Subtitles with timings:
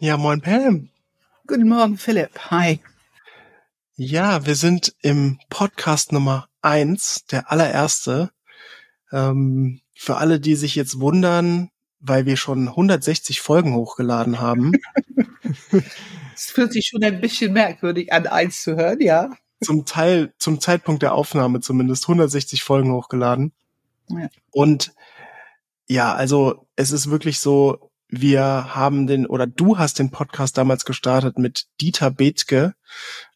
[0.00, 0.90] Ja, moin Pam.
[1.48, 2.30] Guten Morgen, Philipp.
[2.52, 2.78] Hi.
[3.96, 8.30] Ja, wir sind im Podcast Nummer eins, der allererste.
[9.10, 14.72] Ähm, für alle, die sich jetzt wundern, weil wir schon 160 Folgen hochgeladen haben.
[16.32, 19.30] Es fühlt sich schon ein bisschen merkwürdig an, eins zu hören, ja.
[19.60, 23.52] Zum Teil, zum Zeitpunkt der Aufnahme zumindest 160 Folgen hochgeladen.
[24.08, 24.28] Ja.
[24.52, 24.94] Und
[25.88, 30.84] ja, also es ist wirklich so, wir haben den, oder du hast den Podcast damals
[30.84, 32.74] gestartet mit Dieter Bethke.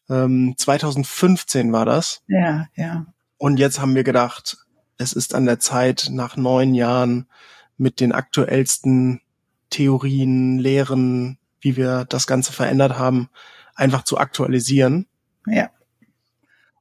[0.09, 2.21] Ähm, 2015 war das.
[2.27, 3.05] Ja, ja.
[3.37, 4.57] Und jetzt haben wir gedacht,
[4.97, 7.27] es ist an der Zeit, nach neun Jahren
[7.77, 9.21] mit den aktuellsten
[9.69, 13.29] Theorien, Lehren, wie wir das Ganze verändert haben,
[13.75, 15.07] einfach zu aktualisieren.
[15.47, 15.69] Ja.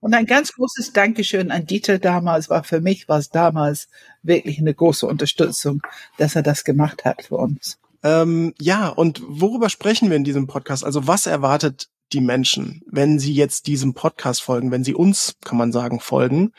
[0.00, 3.88] Und ein ganz großes Dankeschön an Dieter damals, war für mich war es damals
[4.22, 5.82] wirklich eine große Unterstützung,
[6.18, 7.78] dass er das gemacht hat für uns.
[8.02, 10.84] Ähm, ja, und worüber sprechen wir in diesem Podcast?
[10.84, 15.58] Also was erwartet die Menschen, wenn sie jetzt diesem Podcast folgen, wenn sie uns, kann
[15.58, 16.52] man sagen, folgen?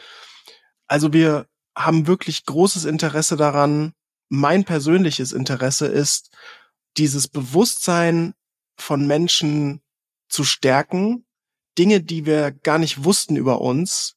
[0.88, 3.94] Also wir haben wirklich großes Interesse daran.
[4.30, 6.32] Mein persönliches Interesse ist,
[6.98, 8.34] dieses Bewusstsein
[8.78, 9.82] von Menschen
[10.30, 11.26] zu stärken,
[11.78, 14.16] Dinge, die wir gar nicht wussten über uns,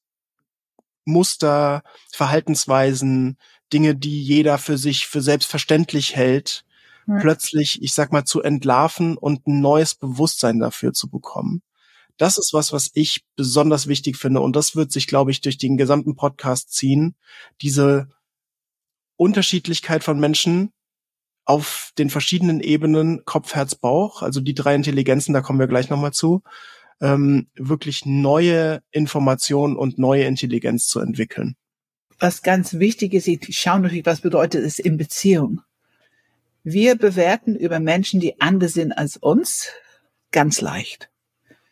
[1.05, 1.83] Muster,
[2.13, 3.39] Verhaltensweisen,
[3.73, 6.66] Dinge, die jeder für sich für selbstverständlich hält,
[7.07, 7.19] Ja.
[7.21, 11.63] plötzlich, ich sag mal, zu entlarven und ein neues Bewusstsein dafür zu bekommen.
[12.17, 15.59] Das ist was, was ich besonders wichtig finde und das wird sich, glaube ich, durch
[15.59, 17.15] den gesamten Podcast ziehen.
[17.61, 18.09] Diese
[19.17, 20.73] Unterschiedlichkeit von Menschen
[21.45, 25.91] auf den verschiedenen Ebenen Kopf, Herz, Bauch, also die drei Intelligenzen, da kommen wir gleich
[25.91, 26.43] nochmal zu,
[27.01, 31.55] ähm, wirklich neue Informationen und neue Intelligenz zu entwickeln.
[32.19, 35.61] Was ganz wichtig ist, ich schaue natürlich, was bedeutet es in Beziehung.
[36.69, 39.69] Wir bewerten über Menschen, die anders sind als uns,
[40.33, 41.09] ganz leicht.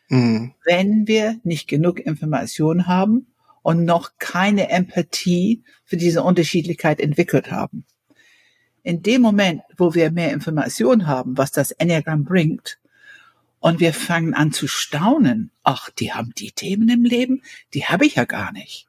[0.07, 0.53] Mhm.
[0.63, 3.27] wenn wir nicht genug Information haben
[3.61, 7.85] und noch keine Empathie für diese Unterschiedlichkeit entwickelt haben.
[8.83, 12.79] In dem Moment, wo wir mehr Information haben, was das Enneagramm bringt,
[13.59, 17.41] und wir fangen an zu staunen, ach, die haben die Themen im Leben,
[17.73, 18.87] die habe ich ja gar nicht.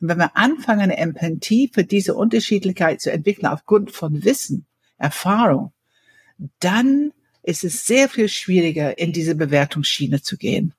[0.00, 4.66] Und wenn wir anfangen, eine Empathie für diese Unterschiedlichkeit zu entwickeln aufgrund von Wissen,
[4.98, 5.72] Erfahrung,
[6.60, 7.12] dann
[7.42, 10.72] ist es sehr viel schwieriger, in diese Bewertungsschiene zu gehen.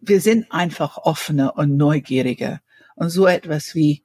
[0.00, 2.60] Wir sind einfach offener und neugieriger.
[2.96, 4.02] Und so etwas wie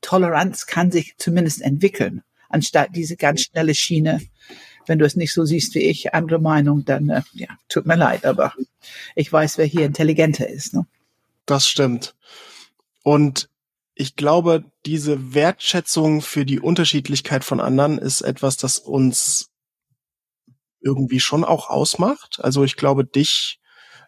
[0.00, 4.20] Toleranz kann sich zumindest entwickeln, anstatt diese ganz schnelle Schiene.
[4.86, 7.96] Wenn du es nicht so siehst wie ich, andere Meinung, dann äh, ja, tut mir
[7.96, 8.52] leid, aber
[9.14, 10.74] ich weiß, wer hier intelligenter ist.
[10.74, 10.86] Ne?
[11.44, 12.14] Das stimmt.
[13.02, 13.48] Und
[13.98, 19.48] ich glaube, diese Wertschätzung für die Unterschiedlichkeit von anderen ist etwas, das uns
[20.80, 22.38] irgendwie schon auch ausmacht.
[22.42, 23.58] Also ich glaube, dich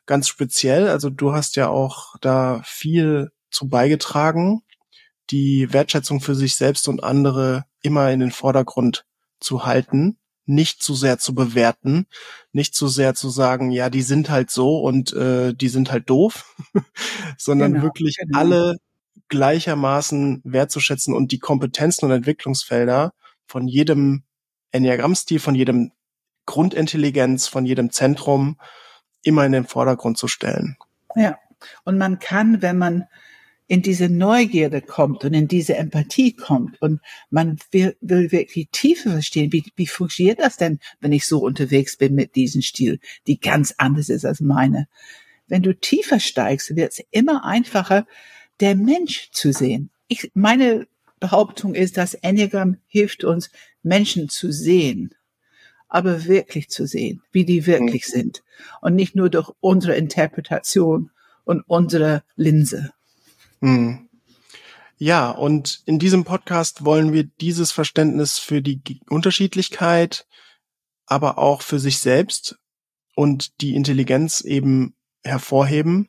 [0.05, 4.61] ganz speziell, also du hast ja auch da viel zu beigetragen,
[5.31, 9.07] die Wertschätzung für sich selbst und andere immer in den Vordergrund
[9.41, 12.07] zu halten, nicht zu sehr zu bewerten,
[12.53, 16.11] nicht zu sehr zu sagen, ja, die sind halt so und äh, die sind halt
[16.11, 16.55] doof,
[17.39, 18.39] sondern Genau, wirklich genau.
[18.39, 18.77] alle
[19.29, 23.13] gleichermaßen wertzuschätzen und die Kompetenzen und Entwicklungsfelder
[23.47, 24.25] von jedem
[24.73, 25.93] Enneagrammstil, von jedem
[26.47, 28.59] Grundintelligenz, von jedem Zentrum
[29.23, 30.77] immer in den Vordergrund zu stellen.
[31.15, 31.39] Ja.
[31.85, 33.05] Und man kann, wenn man
[33.67, 39.11] in diese Neugierde kommt und in diese Empathie kommt und man will, will wirklich tiefer
[39.11, 43.39] verstehen, wie, wie funktioniert das denn, wenn ich so unterwegs bin mit diesem Stil, die
[43.39, 44.89] ganz anders ist als meine.
[45.49, 48.07] Wenn du tiefer steigst, wird es immer einfacher,
[48.61, 49.91] der Mensch zu sehen.
[50.09, 50.87] Ich, meine
[51.21, 53.51] Behauptung ist, dass Enneagram hilft uns,
[53.83, 55.15] Menschen zu sehen,
[55.89, 58.43] aber wirklich zu sehen, wie die wirklich sind
[58.81, 61.11] und nicht nur durch unsere Interpretation
[61.45, 62.93] und unsere Linse.
[63.61, 64.09] Hm.
[64.99, 70.27] Ja, und in diesem Podcast wollen wir dieses Verständnis für die Unterschiedlichkeit,
[71.07, 72.59] aber auch für sich selbst
[73.15, 76.09] und die Intelligenz eben hervorheben.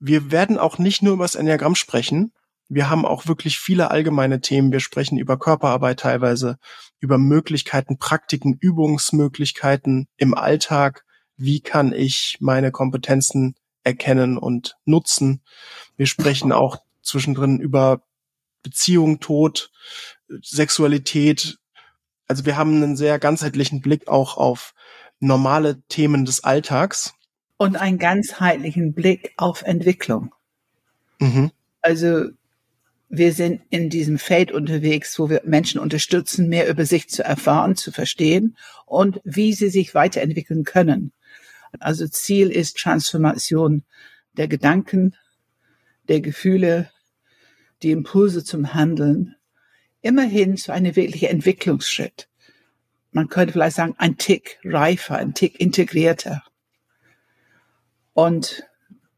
[0.00, 2.32] Wir werden auch nicht nur über das Enneagramm sprechen.
[2.68, 4.72] Wir haben auch wirklich viele allgemeine Themen.
[4.72, 6.58] Wir sprechen über Körperarbeit teilweise,
[7.00, 11.04] über Möglichkeiten, Praktiken, Übungsmöglichkeiten im Alltag.
[11.36, 13.54] Wie kann ich meine Kompetenzen
[13.84, 15.42] erkennen und nutzen?
[15.96, 18.02] Wir sprechen auch zwischendrin über
[18.62, 19.70] Beziehung, Tod,
[20.42, 21.58] Sexualität.
[22.26, 24.74] Also wir haben einen sehr ganzheitlichen Blick auch auf
[25.20, 27.14] normale Themen des Alltags.
[27.58, 30.34] Und einen ganzheitlichen Blick auf Entwicklung.
[31.18, 31.50] Mhm.
[31.82, 32.30] Also
[33.08, 37.74] wir sind in diesem Feld unterwegs, wo wir Menschen unterstützen, mehr über sich zu erfahren,
[37.74, 38.56] zu verstehen
[38.86, 41.12] und wie sie sich weiterentwickeln können.
[41.80, 43.84] Also Ziel ist Transformation
[44.36, 45.14] der Gedanken,
[46.08, 46.90] der Gefühle,
[47.82, 49.36] die Impulse zum Handeln,
[50.00, 52.28] immerhin zu einem wirklichen Entwicklungsschritt.
[53.10, 56.42] Man könnte vielleicht sagen, ein Tick reifer, ein Tick integrierter.
[58.18, 58.64] Und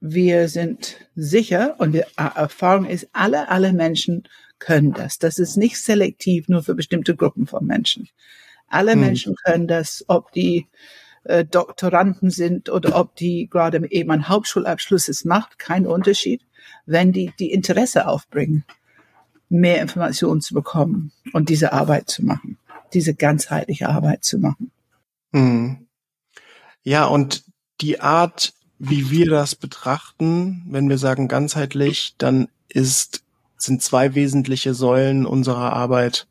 [0.00, 5.18] wir sind sicher und die Erfahrung ist, alle, alle Menschen können das.
[5.18, 8.10] Das ist nicht selektiv nur für bestimmte Gruppen von Menschen.
[8.68, 9.00] Alle hm.
[9.00, 10.66] Menschen können das, ob die
[11.24, 16.42] äh, Doktoranden sind oder ob die gerade eben einen Hauptschulabschluss ist, macht keinen Unterschied,
[16.84, 18.66] wenn die die Interesse aufbringen,
[19.48, 22.58] mehr Informationen zu bekommen und diese Arbeit zu machen,
[22.92, 24.70] diese ganzheitliche Arbeit zu machen.
[25.32, 25.86] Hm.
[26.82, 27.44] Ja, und
[27.80, 28.52] die Art,
[28.82, 33.22] wie wir das betrachten, wenn wir sagen ganzheitlich, dann ist,
[33.58, 36.26] sind zwei wesentliche Säulen unserer Arbeit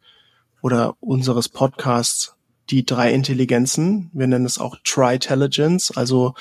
[0.64, 2.34] oder unseres Podcasts
[2.72, 4.10] die drei Intelligenzen.
[4.14, 6.34] Wir nennen es auch Tri-Intelligence, also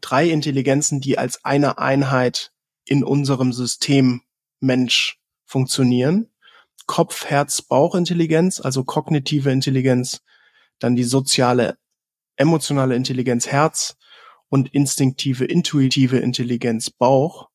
[0.00, 2.50] drei Intelligenzen, die als eine Einheit
[2.84, 4.22] in unserem System
[4.58, 6.28] Mensch funktionieren.
[6.86, 10.22] Kopf, Herz, Bauchintelligenz, also kognitive Intelligenz,
[10.80, 11.78] dann die soziale,
[12.34, 13.96] emotionale Intelligenz, Herz
[14.52, 17.48] und instinktive, intuitive Intelligenz Bauch.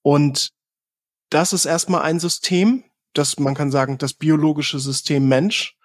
[0.00, 0.52] Und
[1.28, 2.82] das ist erstmal ein System,
[3.12, 5.76] das man kann sagen, das biologische System Mensch.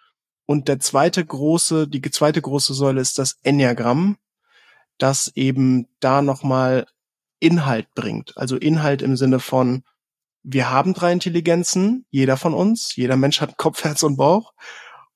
[0.46, 4.16] Und der zweite große, die zweite große Säule ist das Enneagramm,
[4.98, 6.88] das eben da nochmal
[7.42, 8.38] Inhalt bringt.
[8.38, 9.84] Also Inhalt im Sinne von,
[10.44, 14.54] wir haben drei Intelligenzen, jeder von uns, jeder Mensch hat Kopf, Herz und Bauch.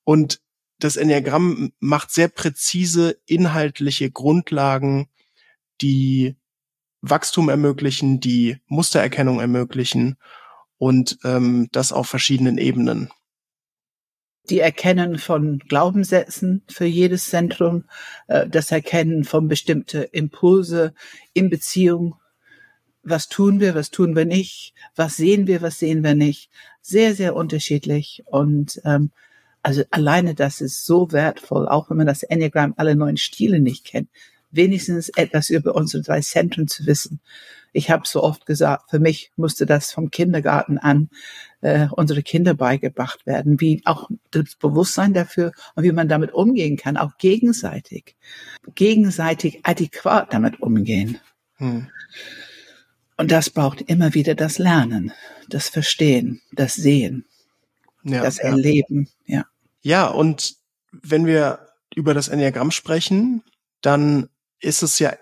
[0.04, 0.42] Und
[0.80, 5.08] das Enneagramm macht sehr präzise inhaltliche Grundlagen
[5.80, 6.36] die
[7.00, 10.16] Wachstum ermöglichen, die Mustererkennung ermöglichen
[10.78, 13.10] und ähm, das auf verschiedenen Ebenen.
[14.50, 17.84] Die Erkennen von Glaubenssätzen für jedes Zentrum,
[18.26, 20.94] äh, das Erkennen von bestimmte Impulse
[21.32, 22.16] in Beziehung.
[23.02, 24.74] Was tun wir, was tun wir nicht?
[24.96, 26.50] Was sehen wir, was sehen wir nicht?
[26.80, 29.10] Sehr, sehr unterschiedlich und ähm,
[29.62, 33.86] also alleine das ist so wertvoll, auch wenn man das Enneagramm alle neuen Stile nicht
[33.86, 34.08] kennt
[34.54, 37.20] wenigstens etwas über unsere drei Zentren zu wissen.
[37.72, 41.10] Ich habe so oft gesagt, für mich musste das vom Kindergarten an
[41.60, 46.76] äh, unsere Kinder beigebracht werden, wie auch das Bewusstsein dafür und wie man damit umgehen
[46.76, 48.14] kann, auch gegenseitig,
[48.74, 51.18] gegenseitig adäquat damit umgehen.
[51.56, 51.88] Hm.
[53.16, 55.12] Und das braucht immer wieder das Lernen,
[55.48, 57.24] das Verstehen, das Sehen,
[58.04, 58.44] ja, das ja.
[58.44, 59.46] Erleben, ja.
[59.82, 60.54] Ja, und
[60.92, 63.42] wenn wir über das Enneagramm sprechen,
[63.80, 64.28] dann
[64.64, 65.12] ist es ja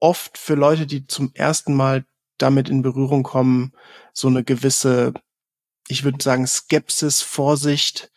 [0.00, 2.04] oft für Leute, die zum ersten Mal
[2.38, 3.72] damit in Berührung kommen,
[4.12, 5.14] so eine gewisse,
[5.88, 8.10] ich würde sagen, Skepsis, Vorsicht.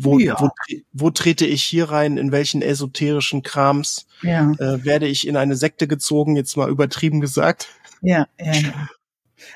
[0.00, 0.40] Wo, ja.
[0.40, 0.48] wo,
[0.92, 2.18] wo trete ich hier rein?
[2.18, 4.06] In welchen esoterischen Krams?
[4.22, 4.52] Ja.
[4.52, 6.36] Äh, werde ich in eine Sekte gezogen?
[6.36, 7.68] Jetzt mal übertrieben gesagt.
[8.00, 8.88] Ja, ja.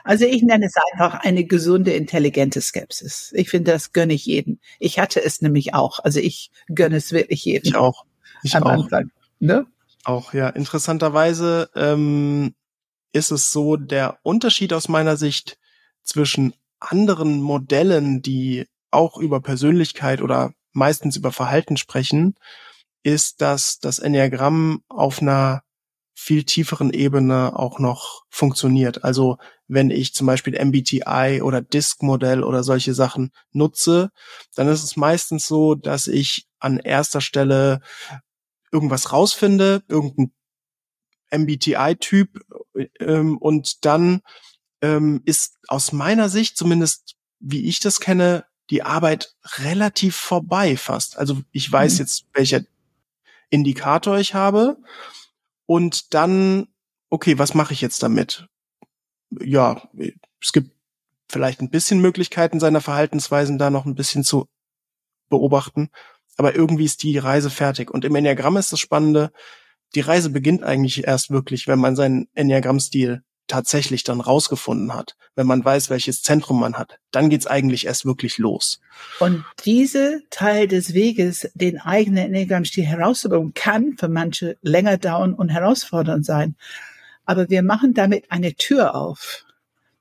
[0.04, 3.32] Also ich nenne es einfach eine gesunde, intelligente Skepsis.
[3.36, 4.58] Ich finde, das gönne ich jedem.
[4.78, 6.00] Ich hatte es nämlich auch.
[6.00, 7.68] Also ich gönne es wirklich jedem.
[7.68, 8.04] Ich auch.
[8.42, 8.84] Ich am auch.
[8.84, 9.10] Anfang.
[9.38, 9.66] Ne?
[10.04, 12.54] Auch ja, interessanterweise ähm,
[13.12, 15.58] ist es so, der Unterschied aus meiner Sicht
[16.02, 22.34] zwischen anderen Modellen, die auch über Persönlichkeit oder meistens über Verhalten sprechen,
[23.02, 25.62] ist, dass das Enneagramm auf einer
[26.14, 29.02] viel tieferen Ebene auch noch funktioniert.
[29.02, 34.10] Also wenn ich zum Beispiel MBTI oder Disk-Modell oder solche Sachen nutze,
[34.54, 37.80] dann ist es meistens so, dass ich an erster Stelle
[38.72, 40.32] irgendwas rausfinde, irgendein
[41.30, 42.40] MBTI-Typ
[42.98, 44.22] ähm, und dann
[44.80, 51.18] ähm, ist aus meiner Sicht, zumindest wie ich das kenne, die Arbeit relativ vorbei fast.
[51.18, 51.98] Also ich weiß mhm.
[52.00, 52.62] jetzt, welcher
[53.50, 54.78] Indikator ich habe
[55.66, 56.68] und dann,
[57.10, 58.46] okay, was mache ich jetzt damit?
[59.40, 59.88] Ja,
[60.40, 60.72] es gibt
[61.28, 64.48] vielleicht ein bisschen Möglichkeiten seiner Verhaltensweisen da noch ein bisschen zu
[65.28, 65.90] beobachten
[66.36, 67.90] aber irgendwie ist die Reise fertig.
[67.90, 69.32] Und im Enneagramm ist das Spannende,
[69.94, 75.46] die Reise beginnt eigentlich erst wirklich, wenn man seinen Enneagramm-Stil tatsächlich dann rausgefunden hat, wenn
[75.46, 78.80] man weiß, welches Zentrum man hat, dann geht's eigentlich erst wirklich los.
[79.18, 85.50] Und diese Teil des Weges, den eigenen Enneagramm-Stil herauszubekommen, kann für manche länger dauern und
[85.50, 86.56] herausfordernd sein.
[87.26, 89.44] Aber wir machen damit eine Tür auf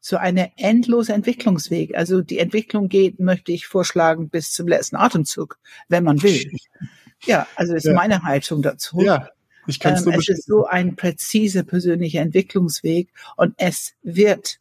[0.01, 1.95] so eine endlose Entwicklungsweg.
[1.95, 6.51] Also die Entwicklung geht, möchte ich vorschlagen, bis zum letzten Atemzug, wenn man will.
[7.23, 7.93] Ja, also ist ja.
[7.93, 8.99] meine Haltung dazu.
[8.99, 9.29] Ja,
[9.67, 14.59] ich kann ähm, Es ist so ein präziser persönlicher Entwicklungsweg und es wird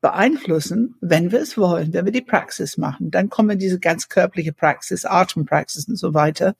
[0.00, 3.10] beeinflussen, wenn wir es wollen, wenn wir die Praxis machen.
[3.10, 6.56] Dann kommen diese ganz körperliche Praxis, Atempraxis und so weiter.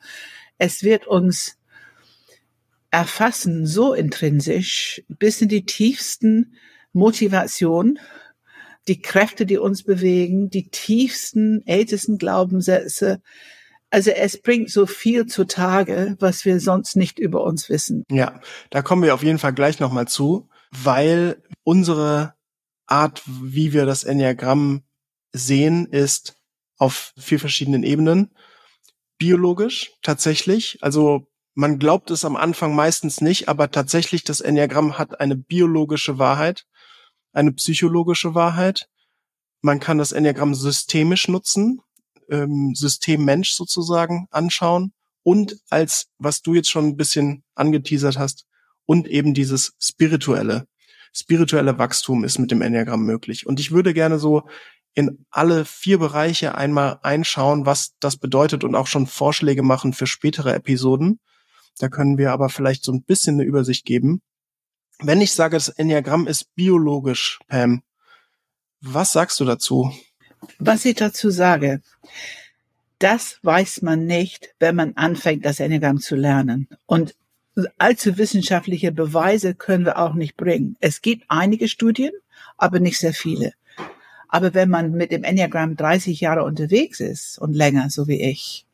[0.58, 1.56] Es wird uns
[2.90, 6.54] erfassen so intrinsisch bis in die tiefsten
[6.92, 7.98] Motivation,
[8.88, 13.20] die Kräfte, die uns bewegen, die tiefsten, ältesten Glaubenssätze.
[13.90, 18.04] Also es bringt so viel zutage, was wir sonst nicht über uns wissen.
[18.10, 18.40] Ja,
[18.70, 22.34] da kommen wir auf jeden Fall gleich nochmal zu, weil unsere
[22.86, 24.82] Art, wie wir das Enneagramm
[25.32, 26.36] sehen, ist
[26.78, 28.30] auf vier verschiedenen Ebenen.
[29.18, 35.20] Biologisch tatsächlich, also man glaubt es am Anfang meistens nicht, aber tatsächlich das Enneagramm hat
[35.20, 36.66] eine biologische Wahrheit,
[37.32, 38.88] eine psychologische Wahrheit.
[39.60, 41.80] Man kann das Enneagramm systemisch nutzen,
[42.30, 44.92] ähm, System Mensch sozusagen anschauen
[45.22, 48.44] und als, was du jetzt schon ein bisschen angeteasert hast,
[48.86, 50.66] und eben dieses spirituelle
[51.12, 53.46] spirituelle Wachstum ist mit dem Enneagramm möglich.
[53.46, 54.48] Und ich würde gerne so
[54.94, 60.06] in alle vier Bereiche einmal einschauen, was das bedeutet und auch schon Vorschläge machen für
[60.06, 61.20] spätere Episoden.
[61.78, 64.22] Da können wir aber vielleicht so ein bisschen eine Übersicht geben.
[65.00, 67.82] Wenn ich sage, das Enneagramm ist biologisch, Pam,
[68.80, 69.92] was sagst du dazu?
[70.58, 71.82] Was ich dazu sage,
[72.98, 76.68] das weiß man nicht, wenn man anfängt, das Enneagramm zu lernen.
[76.86, 77.14] Und
[77.78, 80.76] allzu wissenschaftliche Beweise können wir auch nicht bringen.
[80.80, 82.12] Es gibt einige Studien,
[82.56, 83.52] aber nicht sehr viele.
[84.28, 88.66] Aber wenn man mit dem Enneagramm 30 Jahre unterwegs ist und länger, so wie ich,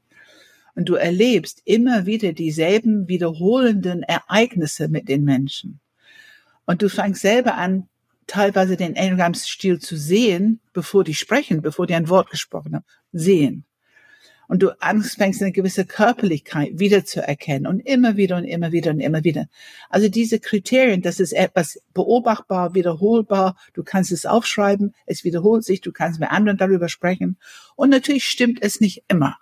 [0.74, 5.80] und du erlebst immer wieder dieselben wiederholenden Ereignisse mit den Menschen,
[6.66, 7.88] und du fängst selber an,
[8.26, 13.64] teilweise den Enneagramm-Stil zu sehen, bevor die sprechen, bevor die ein Wort gesprochen haben, sehen
[14.48, 19.24] und du anfängst eine gewisse Körperlichkeit wiederzuerkennen und immer wieder und immer wieder und immer
[19.24, 19.46] wieder.
[19.88, 25.80] Also diese Kriterien, das ist etwas beobachtbar, wiederholbar, du kannst es aufschreiben, es wiederholt sich,
[25.80, 27.38] du kannst mit anderen darüber sprechen
[27.76, 29.36] und natürlich stimmt es nicht immer.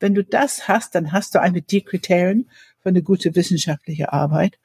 [0.00, 2.50] Wenn du das hast, dann hast du einfach die Kriterien
[2.80, 4.58] für eine gute wissenschaftliche Arbeit.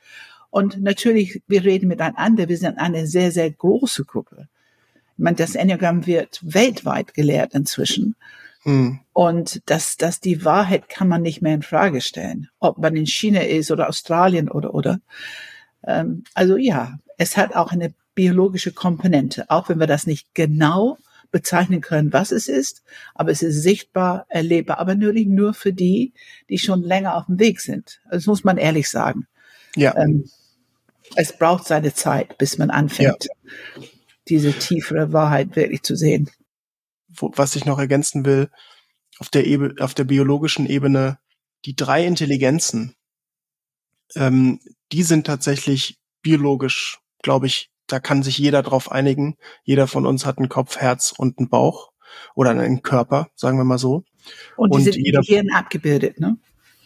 [0.49, 4.47] Und natürlich, wir reden miteinander, wir sind eine sehr, sehr große Gruppe.
[5.17, 8.15] Ich meine, das Enneagramm wird weltweit gelehrt inzwischen.
[8.63, 8.99] Mhm.
[9.13, 13.07] Und das, das die Wahrheit kann man nicht mehr in Frage stellen, ob man in
[13.07, 14.99] China ist oder Australien oder oder.
[15.85, 20.97] Ähm, also ja, es hat auch eine biologische Komponente, auch wenn wir das nicht genau
[21.31, 26.13] bezeichnen können, was es ist, aber es ist sichtbar, erlebbar, aber natürlich nur für die,
[26.49, 28.01] die schon länger auf dem Weg sind.
[28.09, 29.27] Das muss man ehrlich sagen.
[29.75, 29.95] Ja.
[29.97, 30.29] Ähm,
[31.15, 33.27] es braucht seine Zeit, bis man anfängt,
[33.75, 33.83] ja.
[34.27, 36.29] diese tiefere Wahrheit wirklich zu sehen
[37.07, 38.49] was ich noch ergänzen will,
[39.19, 41.19] auf der, Ebe, auf der biologischen Ebene,
[41.65, 42.95] die drei Intelligenzen,
[44.15, 44.59] ähm,
[44.91, 49.37] die sind tatsächlich biologisch, glaube ich, da kann sich jeder drauf einigen.
[49.63, 51.91] Jeder von uns hat einen Kopf, Herz und einen Bauch
[52.35, 54.03] oder einen Körper, sagen wir mal so.
[54.57, 56.37] Und die und sind jeder, im Gehirn abgebildet, ne?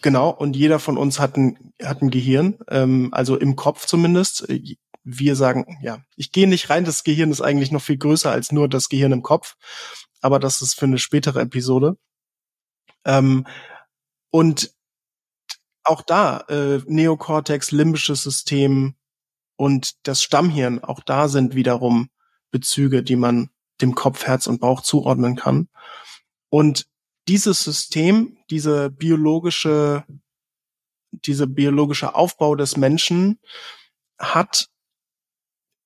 [0.02, 4.46] Genau, und jeder von uns hat ein, hat ein Gehirn, ähm, also im Kopf zumindest.
[5.04, 8.52] Wir sagen, ja, ich gehe nicht rein, das Gehirn ist eigentlich noch viel größer als
[8.52, 9.56] nur das Gehirn im Kopf
[10.22, 11.98] aber das ist für eine spätere Episode.
[13.04, 13.46] Ähm,
[14.30, 14.72] und
[15.84, 18.94] auch da, äh, Neokortex, limbisches System
[19.56, 22.08] und das Stammhirn, auch da sind wiederum
[22.52, 25.68] Bezüge, die man dem Kopf, Herz und Bauch zuordnen kann.
[26.48, 26.86] Und
[27.28, 30.04] dieses System, diese biologische,
[31.10, 33.38] diese biologische Aufbau des Menschen
[34.18, 34.68] hat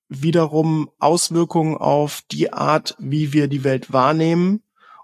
[0.08, 4.62] wiederum Auswirkungen auf die Art, wie wir die Welt wahrnehmen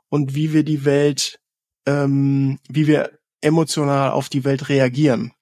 [0.09, 1.41] und wie wir die Welt,
[1.87, 5.33] ähm, wie wir emotional auf die Welt reagieren.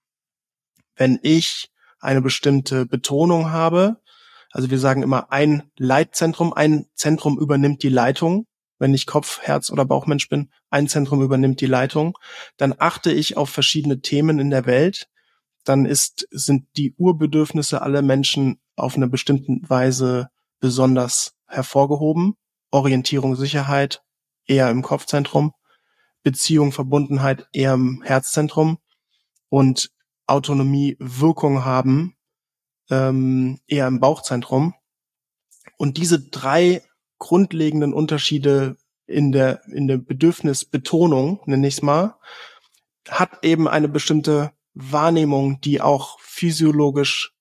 [0.97, 4.01] Wenn ich eine bestimmte Betonung habe,
[4.51, 8.47] also wir sagen immer ein Leitzentrum, ein Zentrum übernimmt die Leitung.
[8.81, 12.19] Wenn ich Kopf, Herz oder Bauchmensch bin, ein Zentrum übernimmt die Leitung.
[12.57, 15.09] Dann achte ich auf verschiedene Themen in der Welt.
[15.65, 22.37] Dann ist, sind die Urbedürfnisse aller Menschen auf eine bestimmte Weise besonders hervorgehoben.
[22.71, 24.03] Orientierung, Sicherheit
[24.47, 25.53] eher im Kopfzentrum,
[26.23, 28.79] Beziehung, Verbundenheit eher im Herzzentrum
[29.51, 29.91] und
[30.27, 32.17] Autonomie, Wirkung haben
[32.89, 34.75] ähm, eher im Bauchzentrum.
[35.77, 36.83] Und diese drei
[37.21, 42.17] grundlegenden Unterschiede in der, in der Bedürfnisbetonung, nenne ich es mal,
[43.09, 47.33] hat eben eine bestimmte Wahrnehmung, die auch physiologisch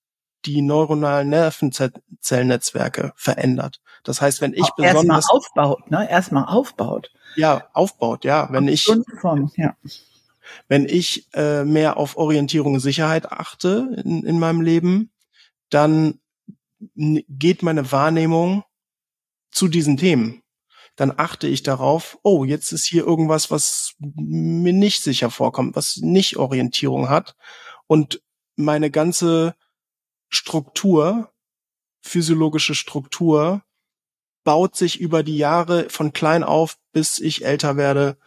[0.45, 3.81] die neuronalen Nervenzellnetzwerke verändert.
[4.03, 7.11] Das heißt, wenn ich Auch besonders erstmal aufbaut, ne, erstmal aufbaut.
[7.35, 8.47] Ja, aufbaut, ja.
[8.51, 8.85] Wenn ich
[9.19, 9.75] von, ja.
[10.67, 15.11] wenn ich äh, mehr auf Orientierung und Sicherheit achte in, in meinem Leben,
[15.69, 16.19] dann
[16.95, 18.63] geht meine Wahrnehmung
[19.51, 20.43] zu diesen Themen,
[20.95, 25.97] dann achte ich darauf, oh, jetzt ist hier irgendwas, was mir nicht sicher vorkommt, was
[25.97, 27.35] nicht Orientierung hat.
[27.87, 28.21] Und
[28.55, 29.55] meine ganze
[30.27, 31.31] Struktur,
[32.01, 33.63] physiologische Struktur,
[34.43, 38.17] baut sich über die Jahre von klein auf, bis ich älter werde,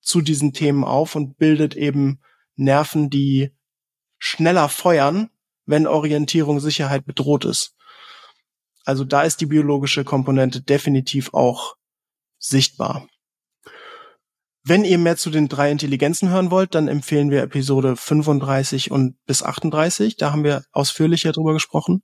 [0.00, 2.20] zu diesen Themen auf und bildet eben
[2.56, 3.50] Nerven, die
[4.18, 5.30] schneller feuern,
[5.66, 7.74] wenn Orientierung, Sicherheit bedroht ist.
[8.90, 11.76] Also da ist die biologische Komponente definitiv auch
[12.40, 13.06] sichtbar.
[14.64, 19.14] Wenn ihr mehr zu den drei Intelligenzen hören wollt, dann empfehlen wir Episode 35 und
[19.26, 20.16] bis 38.
[20.16, 22.02] Da haben wir ausführlicher drüber gesprochen.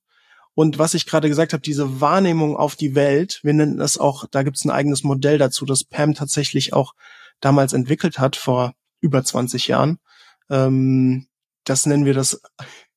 [0.55, 4.25] Und was ich gerade gesagt habe, diese Wahrnehmung auf die Welt, wir nennen das auch,
[4.31, 6.93] da gibt es ein eigenes Modell dazu, das Pam tatsächlich auch
[7.40, 9.99] damals entwickelt hat, vor über 20 Jahren.
[10.50, 11.26] Ähm,
[11.64, 12.40] das nennen wir das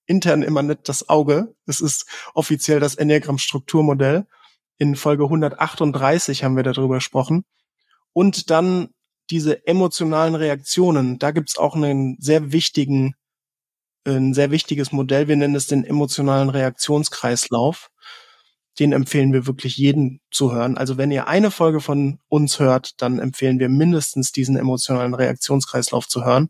[0.09, 1.53] intern immer nicht das Auge.
[1.65, 4.25] Es ist offiziell das Enneagramm-Strukturmodell.
[4.77, 7.45] In Folge 138 haben wir darüber gesprochen.
[8.13, 8.89] Und dann
[9.29, 11.19] diese emotionalen Reaktionen.
[11.19, 13.13] Da gibt's auch einen sehr wichtigen,
[14.05, 15.27] ein sehr wichtiges Modell.
[15.27, 17.91] Wir nennen es den emotionalen Reaktionskreislauf.
[18.79, 20.77] Den empfehlen wir wirklich jeden zu hören.
[20.77, 26.07] Also wenn ihr eine Folge von uns hört, dann empfehlen wir mindestens diesen emotionalen Reaktionskreislauf
[26.07, 26.49] zu hören.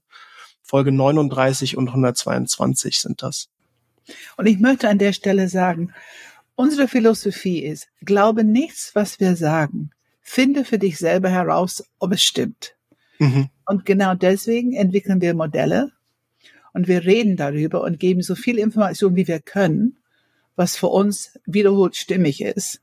[0.69, 3.49] Folge 39 und 122 sind das.
[4.38, 5.95] Und ich möchte an der Stelle sagen,
[6.53, 9.89] unsere Philosophie ist, glaube nichts, was wir sagen.
[10.21, 12.75] Finde für dich selber heraus, ob es stimmt.
[13.17, 13.49] Mhm.
[13.65, 15.91] Und genau deswegen entwickeln wir Modelle
[16.73, 19.97] und wir reden darüber und geben so viel Information, wie wir können,
[20.55, 22.79] was für uns wiederholt stimmig ist,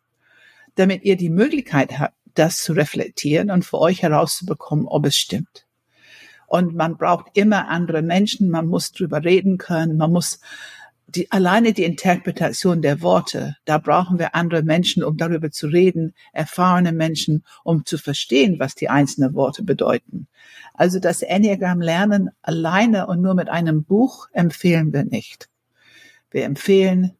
[0.75, 5.65] damit ihr die Möglichkeit habt, das zu reflektieren und für euch herauszubekommen, ob es stimmt.
[6.47, 10.41] Und man braucht immer andere Menschen, man muss drüber reden können, man muss
[11.09, 16.15] die, alleine die Interpretation der Worte, da brauchen wir andere Menschen, um darüber zu reden,
[16.33, 20.26] erfahrene Menschen, um zu verstehen, was die einzelnen Worte bedeuten.
[20.75, 25.49] Also das Enneagramm lernen alleine und nur mit einem Buch empfehlen wir nicht.
[26.31, 27.15] Wir empfehlen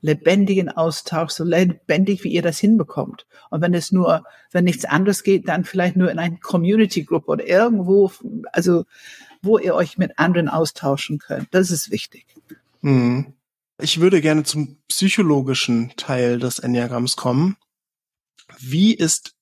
[0.00, 3.26] lebendigen Austausch, so lebendig, wie ihr das hinbekommt.
[3.50, 7.28] Und wenn es nur, wenn nichts anderes geht, dann vielleicht nur in ein Community Group
[7.28, 8.12] oder irgendwo,
[8.52, 8.84] also
[9.42, 11.48] wo ihr euch mit anderen austauschen könnt.
[11.52, 12.26] Das ist wichtig.
[12.80, 13.34] Mhm.
[13.80, 17.56] Ich würde gerne zum psychologischen Teil des Enneagramms kommen.
[18.58, 19.34] Wie ist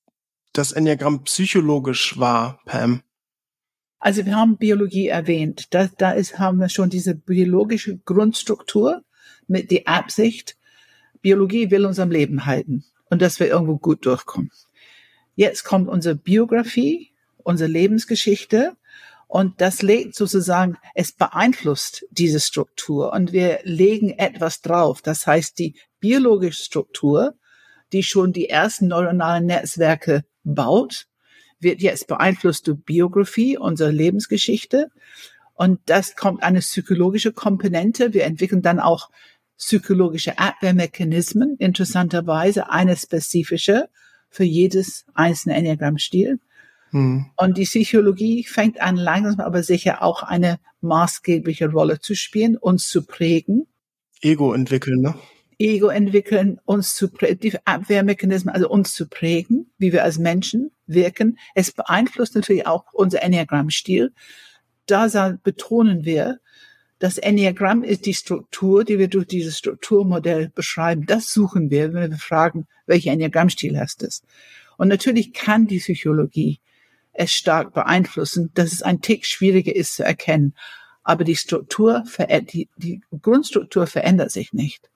[0.53, 3.03] das Enneagramm psychologisch wahr, Pam?
[3.99, 5.69] Also wir haben Biologie erwähnt.
[5.71, 9.03] Da, da ist, haben wir schon diese biologische Grundstruktur
[9.47, 10.57] mit der Absicht,
[11.23, 14.51] Biologie will uns am Leben halten und dass wir irgendwo gut durchkommen.
[15.35, 17.13] Jetzt kommt unsere Biografie,
[17.43, 18.77] unsere Lebensgeschichte
[19.29, 25.03] und das legt sozusagen, es beeinflusst diese Struktur und wir legen etwas drauf.
[25.03, 27.35] Das heißt, die biologische Struktur,
[27.93, 31.07] die schon die ersten neuronalen Netzwerke baut,
[31.59, 34.91] wird jetzt beeinflusst durch Biografie, unsere Lebensgeschichte.
[35.57, 38.15] Und das kommt eine psychologische Komponente.
[38.15, 39.11] Wir entwickeln dann auch
[39.59, 43.89] psychologische Abwehrmechanismen, interessanterweise eine spezifische
[44.29, 46.41] für jedes einzelne Enneagramm-Stil.
[46.91, 47.27] Hm.
[47.37, 52.89] Und die Psychologie fängt an, langsam aber sicher auch eine maßgebliche Rolle zu spielen, uns
[52.89, 53.67] zu prägen.
[54.21, 55.15] Ego entwickeln, ne?
[55.59, 60.71] Ego entwickeln, uns zu prägen, die Abwehrmechanismen, also uns zu prägen, wie wir als Menschen
[60.87, 61.39] wirken.
[61.55, 64.13] Es beeinflusst natürlich auch unser Enneagramm-Stil.
[64.87, 66.41] Da betonen wir,
[66.99, 71.05] das Enneagramm ist die Struktur, die wir durch dieses Strukturmodell beschreiben.
[71.07, 74.09] Das suchen wir, wenn wir fragen, welcher Enneagrammstil hast du?
[74.79, 76.61] Und natürlich kann die Psychologie
[77.13, 80.55] es stark beeinflussen, dass es ein Tick schwieriger ist zu erkennen.
[81.03, 82.05] Aber die Struktur,
[82.53, 84.91] die, die Grundstruktur verändert sich nicht.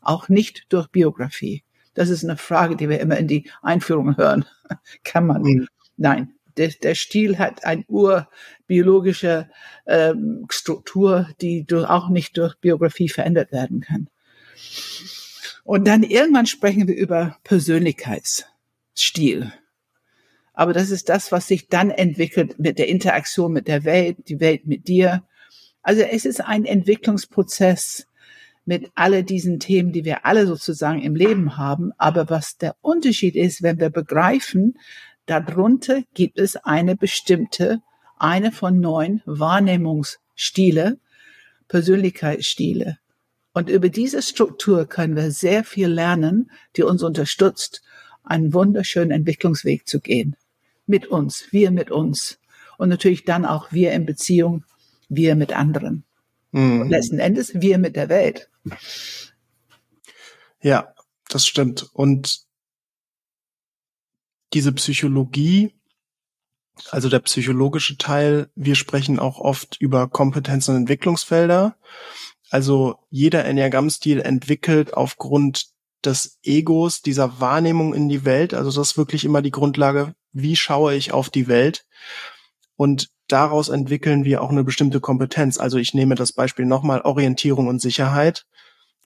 [0.00, 1.62] Auch nicht durch Biografie.
[1.94, 4.44] Das ist eine Frage, die wir immer in die Einführung hören.
[5.04, 5.42] kann man?
[5.42, 5.68] Mhm.
[5.96, 9.48] Nein, der, der Stil hat eine urbiologische
[9.86, 14.08] ähm, Struktur, die durch, auch nicht durch Biografie verändert werden kann.
[15.64, 19.50] Und dann irgendwann sprechen wir über Persönlichkeitsstil.
[20.52, 24.40] Aber das ist das, was sich dann entwickelt mit der Interaktion mit der Welt, die
[24.40, 25.22] Welt mit dir.
[25.80, 28.06] Also es ist ein Entwicklungsprozess
[28.66, 31.92] mit alle diesen Themen, die wir alle sozusagen im Leben haben.
[31.96, 34.74] Aber was der Unterschied ist, wenn wir begreifen,
[35.30, 37.80] Darunter gibt es eine bestimmte,
[38.18, 40.98] eine von neun Wahrnehmungsstile,
[41.68, 42.98] Persönlichkeitsstile.
[43.52, 47.80] Und über diese Struktur können wir sehr viel lernen, die uns unterstützt,
[48.24, 50.34] einen wunderschönen Entwicklungsweg zu gehen.
[50.86, 52.40] Mit uns, wir mit uns.
[52.76, 54.64] Und natürlich dann auch wir in Beziehung,
[55.08, 56.02] wir mit anderen.
[56.50, 56.80] Mhm.
[56.80, 58.50] Und letzten Endes wir mit der Welt.
[60.60, 60.92] Ja,
[61.28, 61.88] das stimmt.
[61.92, 62.49] Und
[64.52, 65.74] diese Psychologie,
[66.90, 71.76] also der psychologische Teil, wir sprechen auch oft über Kompetenz- und Entwicklungsfelder.
[72.50, 75.66] Also jeder Enneagramm-Stil entwickelt aufgrund
[76.04, 78.54] des Egos, dieser Wahrnehmung in die Welt.
[78.54, 81.84] Also das ist wirklich immer die Grundlage, wie schaue ich auf die Welt.
[82.76, 85.58] Und daraus entwickeln wir auch eine bestimmte Kompetenz.
[85.58, 88.46] Also ich nehme das Beispiel nochmal, Orientierung und Sicherheit.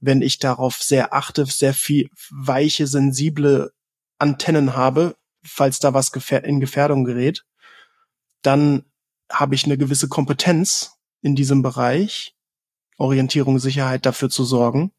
[0.00, 3.72] Wenn ich darauf sehr achte, sehr viel weiche, sensible
[4.18, 7.44] Antennen habe, falls da was in Gefährdung gerät,
[8.42, 8.84] dann
[9.30, 12.34] habe ich eine gewisse Kompetenz in diesem Bereich,
[12.98, 14.92] Orientierung, Sicherheit dafür zu sorgen.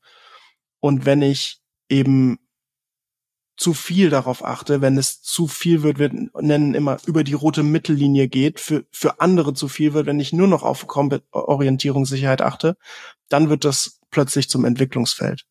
[0.80, 2.40] Und wenn ich eben
[3.58, 7.64] zu viel darauf achte, wenn es zu viel wird, wir nennen immer über die rote
[7.64, 10.86] Mittellinie geht, für, für andere zu viel wird, wenn ich nur noch auf
[11.32, 12.76] Orientierungssicherheit achte,
[13.30, 15.46] dann wird das plötzlich zum Entwicklungsfeld.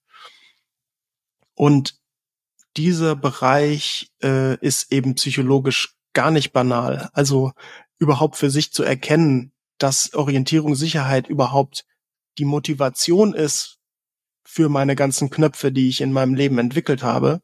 [1.55, 1.99] Und
[2.77, 7.11] dieser Bereich äh, ist eben psychologisch gar nicht banal.
[7.13, 7.53] Also
[7.99, 11.85] überhaupt für sich zu erkennen, dass Orientierungssicherheit überhaupt
[12.39, 13.79] die Motivation ist
[14.45, 17.41] für meine ganzen Knöpfe, die ich in meinem Leben entwickelt habe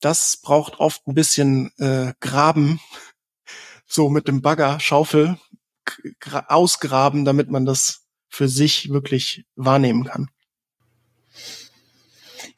[0.00, 2.80] das braucht oft ein bisschen äh, Graben,
[3.86, 5.38] so mit dem Bagger, Schaufel
[6.48, 10.28] ausgraben, damit man das für sich wirklich wahrnehmen kann.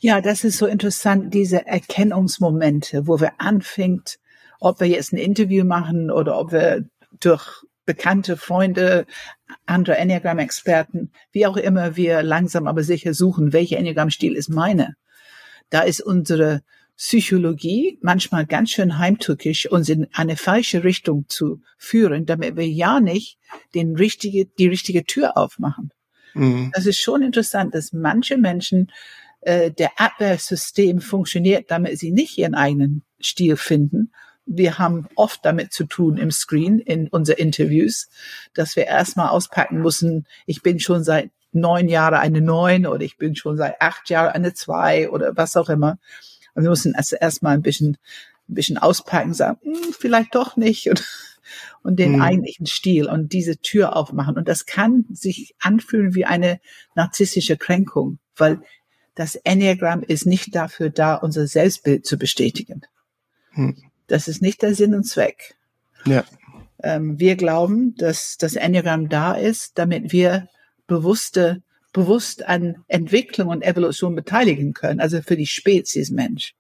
[0.01, 4.19] Ja, das ist so interessant, diese Erkennungsmomente, wo wir anfängt,
[4.61, 6.85] ob wir jetzt ein Interview machen oder ob wir
[7.21, 9.07] durch bekannte Freunde,
[9.67, 14.95] andere Enneagram-Experten, wie auch immer wir langsam aber sicher suchen, welcher Enneagram-Stil ist meine.
[15.71, 16.63] Da ist unsere
[16.97, 23.01] Psychologie manchmal ganz schön heimtückisch, uns in eine falsche Richtung zu führen, damit wir ja
[23.01, 23.39] nicht
[23.75, 25.91] den richtige, die richtige Tür aufmachen.
[26.35, 26.71] Mhm.
[26.75, 28.91] Das ist schon interessant, dass manche Menschen
[29.41, 34.13] äh, der Abwehrsystem funktioniert, damit sie nicht ihren eigenen Stil finden.
[34.47, 38.09] Wir haben oft damit zu tun im Screen, in unseren Interviews,
[38.55, 43.17] dass wir erstmal auspacken müssen, ich bin schon seit neun Jahren eine neun oder ich
[43.17, 45.99] bin schon seit acht Jahren eine zwei oder was auch immer.
[46.55, 47.99] Und wir mussten erst erstmal ein bisschen,
[48.49, 51.05] ein bisschen auspacken, sagen, hm, vielleicht doch nicht und,
[51.83, 52.23] und den mhm.
[52.23, 54.37] eigentlichen Stil und diese Tür aufmachen.
[54.37, 56.61] Und das kann sich anfühlen wie eine
[56.95, 58.61] narzisstische Kränkung, weil
[59.19, 62.83] das Enneagramm ist nicht dafür da, unser Selbstbild zu bestätigen.
[63.53, 63.77] Mhm.
[64.07, 65.57] Das ist nicht der Sinn und Zweck.
[66.07, 66.25] Ja.
[66.85, 70.49] Ähm, wir glauben, dass das Enneagramm da ist, damit wir
[70.87, 76.55] bewusste bewusst an Entwicklung und Evolution beteiligen können, also für die Spezies Mensch,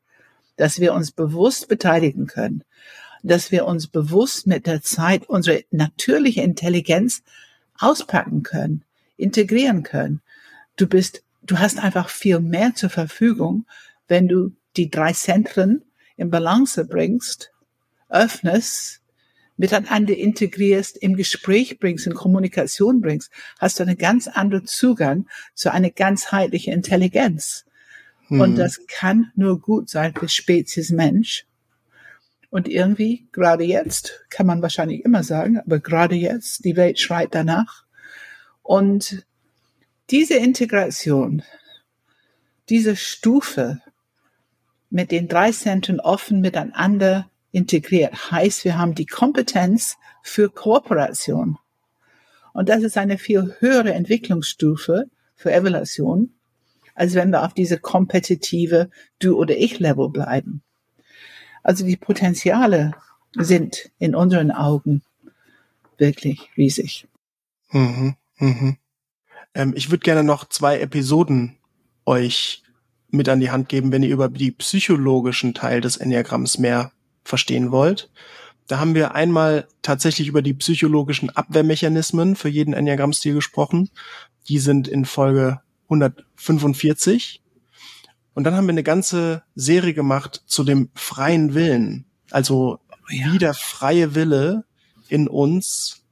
[0.56, 2.64] dass wir uns bewusst beteiligen können,
[3.22, 7.22] dass wir uns bewusst mit der Zeit unsere natürliche Intelligenz
[7.78, 8.82] auspacken können,
[9.16, 10.22] integrieren können.
[10.74, 13.66] Du bist, du hast einfach viel mehr zur Verfügung,
[14.06, 15.82] wenn du die drei Zentren
[16.16, 17.52] in Balance bringst,
[18.08, 19.00] öffnest,
[19.56, 25.72] miteinander integrierst, im Gespräch bringst, in Kommunikation bringst, hast du einen ganz anderen Zugang zu
[25.72, 27.64] einer ganzheitlichen Intelligenz.
[28.28, 28.40] Hm.
[28.40, 31.44] Und das kann nur gut sein für Spezies Mensch.
[32.50, 37.34] Und irgendwie, gerade jetzt, kann man wahrscheinlich immer sagen, aber gerade jetzt, die Welt schreit
[37.34, 37.84] danach.
[38.62, 39.26] Und
[40.10, 41.42] diese Integration,
[42.68, 43.80] diese Stufe
[44.90, 48.30] mit den drei Zentren offen miteinander integriert.
[48.30, 51.58] Heißt, wir haben die Kompetenz für Kooperation.
[52.52, 56.34] Und das ist eine viel höhere Entwicklungsstufe für Evaluation,
[56.94, 60.62] als wenn wir auf diese kompetitive Du- oder Ich-Level bleiben.
[61.62, 62.92] Also die Potenziale
[63.34, 65.02] sind in unseren Augen
[65.98, 67.06] wirklich riesig.
[67.70, 68.76] Mhm, mhm.
[69.54, 71.56] Ähm, ich würde gerne noch zwei Episoden
[72.06, 72.62] euch
[73.10, 76.92] mit an die Hand geben, wenn ihr über die psychologischen Teil des Enneagramms mehr
[77.24, 78.10] verstehen wollt.
[78.66, 83.90] Da haben wir einmal tatsächlich über die psychologischen Abwehrmechanismen für jeden Enneagramm-Stil gesprochen.
[84.48, 87.42] Die sind in Folge 145.
[88.34, 92.04] Und dann haben wir eine ganze Serie gemacht zu dem freien Willen.
[92.30, 93.32] Also oh ja.
[93.32, 94.64] wie der freie Wille
[95.08, 96.02] in uns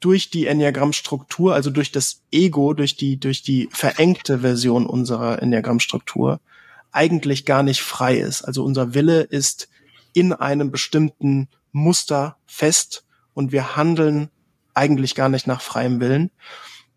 [0.00, 6.40] durch die Enneagrammstruktur, also durch das Ego, durch die, durch die verengte Version unserer Enneagrammstruktur
[6.92, 8.42] eigentlich gar nicht frei ist.
[8.42, 9.68] Also unser Wille ist
[10.14, 14.28] in einem bestimmten Muster fest und wir handeln
[14.74, 16.30] eigentlich gar nicht nach freiem Willen.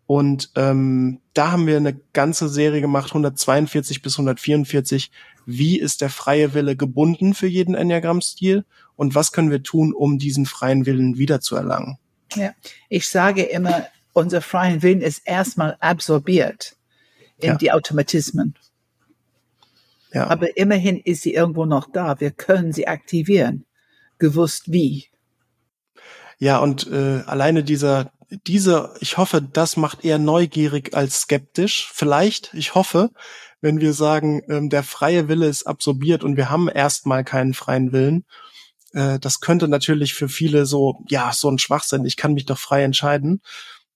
[0.06, 5.10] Und ähm, da haben wir eine ganze Serie gemacht, 142 bis 144.
[5.46, 10.18] Wie ist der freie Wille gebunden für jeden Enneagramm-Stil und was können wir tun, um
[10.18, 11.98] diesen freien Willen wiederzuerlangen?
[12.36, 12.54] Ja,
[12.88, 16.76] ich sage immer, unser freien Willen ist erstmal absorbiert
[17.38, 17.56] in ja.
[17.56, 18.54] die Automatismen.
[20.12, 20.28] Ja.
[20.28, 22.18] Aber immerhin ist sie irgendwo noch da.
[22.20, 23.66] Wir können sie aktivieren.
[24.18, 25.08] Gewusst wie.
[26.38, 28.12] Ja, und äh, alleine dieser,
[28.46, 31.90] diese, ich hoffe, das macht eher neugierig als skeptisch.
[31.92, 33.10] Vielleicht, ich hoffe,
[33.60, 37.92] wenn wir sagen, ähm, der freie Wille ist absorbiert und wir haben erstmal keinen freien
[37.92, 38.24] Willen.
[38.96, 42.06] Äh, das könnte natürlich für viele so, ja, so ein Schwachsinn.
[42.06, 43.42] Ich kann mich doch frei entscheiden.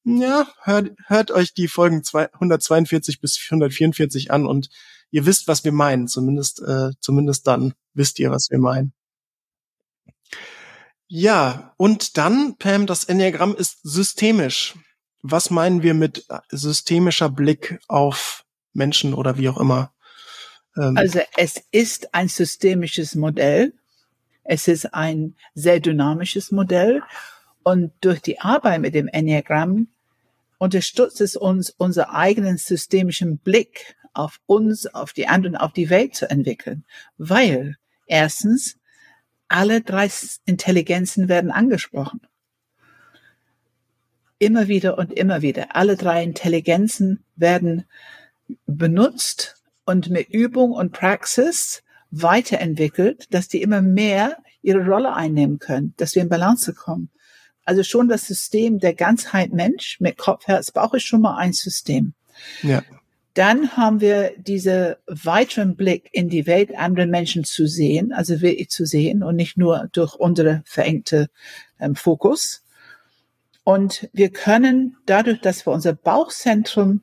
[0.04, 4.68] Ja, hört, hört euch die Folgen 142 bis 144 an und
[5.10, 6.06] ihr wisst, was wir meinen.
[6.06, 8.92] Zumindest, äh, zumindest dann wisst ihr, was wir meinen.
[11.08, 14.74] Ja, und dann, Pam, das Enneagramm ist systemisch.
[15.22, 19.92] Was meinen wir mit systemischer Blick auf Menschen oder wie auch immer?
[20.76, 23.74] Ähm also es ist ein systemisches Modell.
[24.50, 27.04] Es ist ein sehr dynamisches Modell.
[27.62, 29.86] Und durch die Arbeit mit dem Enneagramm
[30.58, 36.16] unterstützt es uns, unseren eigenen systemischen Blick auf uns, auf die anderen, auf die Welt
[36.16, 36.84] zu entwickeln.
[37.16, 38.76] Weil erstens
[39.46, 40.10] alle drei
[40.46, 42.20] Intelligenzen werden angesprochen.
[44.40, 45.76] Immer wieder und immer wieder.
[45.76, 47.84] Alle drei Intelligenzen werden
[48.66, 55.94] benutzt und mit Übung und Praxis weiterentwickelt, dass die immer mehr ihre Rolle einnehmen können,
[55.96, 57.10] dass wir in Balance kommen.
[57.64, 61.52] Also schon das System der Ganzheit Mensch mit Kopf, Herz, Bauch ist schon mal ein
[61.52, 62.14] System.
[62.62, 62.82] Ja.
[63.34, 68.70] Dann haben wir diese weiteren Blick in die Welt, andere Menschen zu sehen, also wirklich
[68.70, 71.28] zu sehen und nicht nur durch unsere verengte
[71.78, 72.64] ähm, Fokus.
[73.62, 77.02] Und wir können dadurch, dass wir unser Bauchzentrum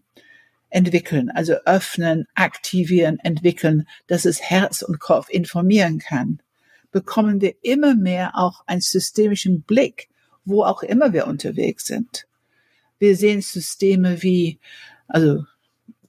[0.69, 6.39] entwickeln, also öffnen, aktivieren, entwickeln, dass es Herz und Kopf informieren kann,
[6.91, 10.09] bekommen wir immer mehr auch einen systemischen Blick,
[10.45, 12.27] wo auch immer wir unterwegs sind.
[12.99, 14.59] Wir sehen Systeme wie,
[15.07, 15.45] also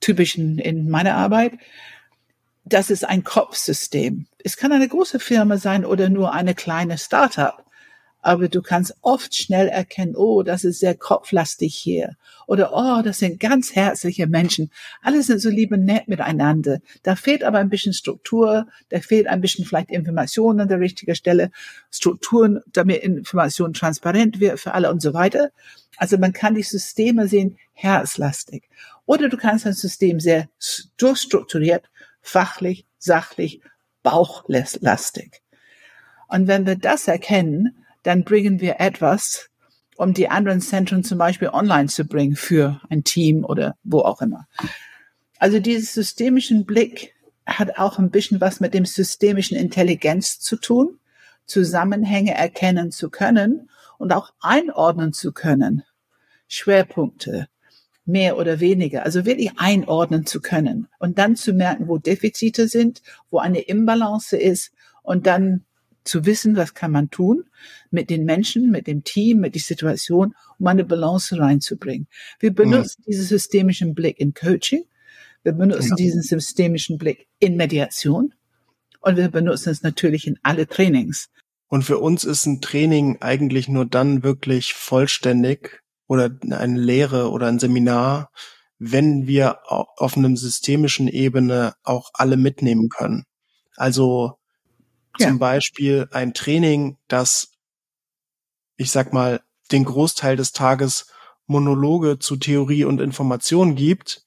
[0.00, 1.52] typischen in meiner Arbeit.
[2.64, 4.26] Das ist ein Kopfsystem.
[4.42, 7.64] Es kann eine große Firma sein oder nur eine kleine Startup.
[8.28, 12.14] Aber du kannst oft schnell erkennen, oh, das ist sehr kopflastig hier.
[12.46, 14.70] Oder, oh, das sind ganz herzliche Menschen.
[15.00, 16.80] Alle sind so lieb und nett miteinander.
[17.02, 18.66] Da fehlt aber ein bisschen Struktur.
[18.90, 21.50] Da fehlt ein bisschen vielleicht Information an der richtigen Stelle.
[21.90, 25.50] Strukturen, damit Information transparent wird für alle und so weiter.
[25.96, 28.68] Also man kann die Systeme sehen, herzlastig.
[29.06, 30.50] Oder du kannst ein System sehr
[30.98, 31.88] durchstrukturiert,
[32.20, 33.62] fachlich, sachlich,
[34.02, 35.40] bauchlastig.
[36.28, 37.74] Und wenn wir das erkennen,
[38.08, 39.50] dann bringen wir etwas,
[39.98, 44.22] um die anderen Zentren zum Beispiel online zu bringen für ein Team oder wo auch
[44.22, 44.48] immer.
[45.38, 50.98] Also dieses systemischen Blick hat auch ein bisschen was mit dem systemischen Intelligenz zu tun,
[51.44, 53.68] Zusammenhänge erkennen zu können
[53.98, 55.82] und auch einordnen zu können.
[56.46, 57.48] Schwerpunkte,
[58.06, 63.02] mehr oder weniger, also wirklich einordnen zu können und dann zu merken, wo Defizite sind,
[63.28, 65.66] wo eine Imbalance ist und dann
[66.08, 67.44] zu wissen, was kann man tun
[67.90, 72.08] mit den Menschen, mit dem Team, mit der Situation, um eine Balance reinzubringen.
[72.40, 73.10] Wir benutzen mhm.
[73.10, 74.84] diesen systemischen Blick in Coaching,
[75.42, 75.96] wir benutzen ja.
[75.96, 78.34] diesen systemischen Blick in Mediation
[79.00, 81.28] und wir benutzen es natürlich in alle Trainings.
[81.68, 87.46] Und für uns ist ein Training eigentlich nur dann wirklich vollständig, oder eine Lehre oder
[87.46, 88.30] ein Seminar,
[88.78, 93.24] wenn wir auf einem systemischen Ebene auch alle mitnehmen können.
[93.76, 94.37] Also
[95.18, 95.28] ja.
[95.28, 97.52] zum Beispiel ein Training, das,
[98.76, 101.06] ich sag mal, den Großteil des Tages
[101.46, 104.24] Monologe zu Theorie und Information gibt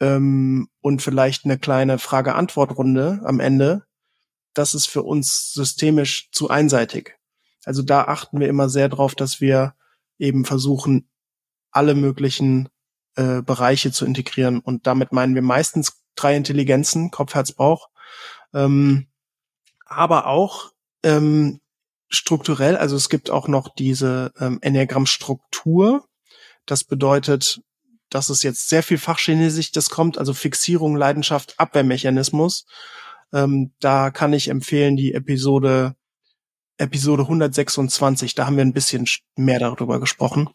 [0.00, 3.84] ähm, und vielleicht eine kleine Frage-Antwort-Runde am Ende,
[4.54, 7.16] das ist für uns systemisch zu einseitig.
[7.64, 9.74] Also da achten wir immer sehr drauf, dass wir
[10.18, 11.08] eben versuchen,
[11.70, 12.68] alle möglichen
[13.16, 14.60] äh, Bereiche zu integrieren.
[14.60, 17.88] Und damit meinen wir meistens drei Intelligenzen, Kopf, Herz, Bauch.
[18.54, 19.08] Ähm,
[19.88, 20.70] aber auch
[21.02, 21.60] ähm,
[22.08, 26.06] strukturell, also es gibt auch noch diese ähm, Enneagramm-Struktur.
[26.66, 27.60] Das bedeutet,
[28.10, 32.66] dass es jetzt sehr viel Fachchinesisch das kommt, also Fixierung, Leidenschaft, Abwehrmechanismus.
[33.32, 35.94] Ähm, da kann ich empfehlen die Episode
[36.78, 40.48] Episode 126, da haben wir ein bisschen mehr darüber gesprochen.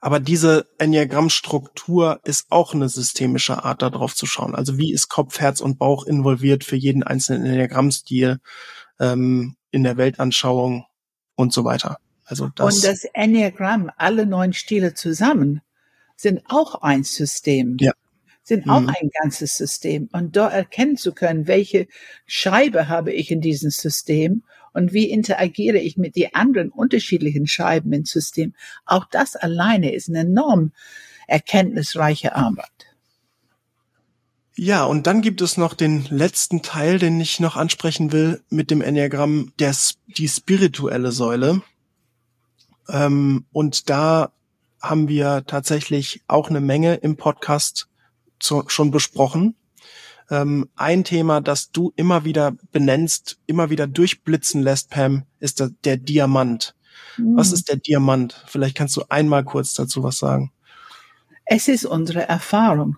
[0.00, 4.54] Aber diese Enneagramm-Struktur ist auch eine systemische Art, da drauf zu schauen.
[4.54, 8.40] Also wie ist Kopf, Herz und Bauch involviert für jeden einzelnen Enneagramm-Stil
[9.00, 10.86] ähm, in der Weltanschauung
[11.34, 11.98] und so weiter.
[12.24, 15.60] Also das und das Enneagramm, alle neun Stile zusammen,
[16.16, 17.76] sind auch ein System.
[17.80, 17.92] Ja
[18.42, 18.88] sind auch mhm.
[18.88, 20.08] ein ganzes System.
[20.12, 21.86] Und dort erkennen zu können, welche
[22.26, 24.42] Scheibe habe ich in diesem System
[24.72, 28.54] und wie interagiere ich mit den anderen unterschiedlichen Scheiben im System.
[28.86, 30.72] Auch das alleine ist eine enorm
[31.26, 32.70] erkenntnisreiche Arbeit.
[34.54, 38.70] Ja, und dann gibt es noch den letzten Teil, den ich noch ansprechen will mit
[38.70, 39.74] dem Enneagramm, der,
[40.06, 41.62] die spirituelle Säule.
[42.88, 44.30] Ähm, und da
[44.82, 47.88] haben wir tatsächlich auch eine Menge im Podcast
[48.40, 49.54] zu, schon besprochen.
[50.32, 55.72] Ähm, ein Thema, das du immer wieder benennst, immer wieder durchblitzen lässt, Pam, ist der,
[55.84, 56.74] der Diamant.
[57.18, 57.36] Mhm.
[57.36, 58.42] Was ist der Diamant?
[58.46, 60.50] Vielleicht kannst du einmal kurz dazu was sagen.
[61.44, 62.96] Es ist unsere Erfahrung.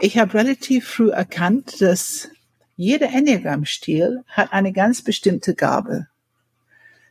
[0.00, 2.30] Ich habe relativ früh erkannt, dass
[2.76, 6.06] jeder Enneagram-Stil hat eine ganz bestimmte Gabe.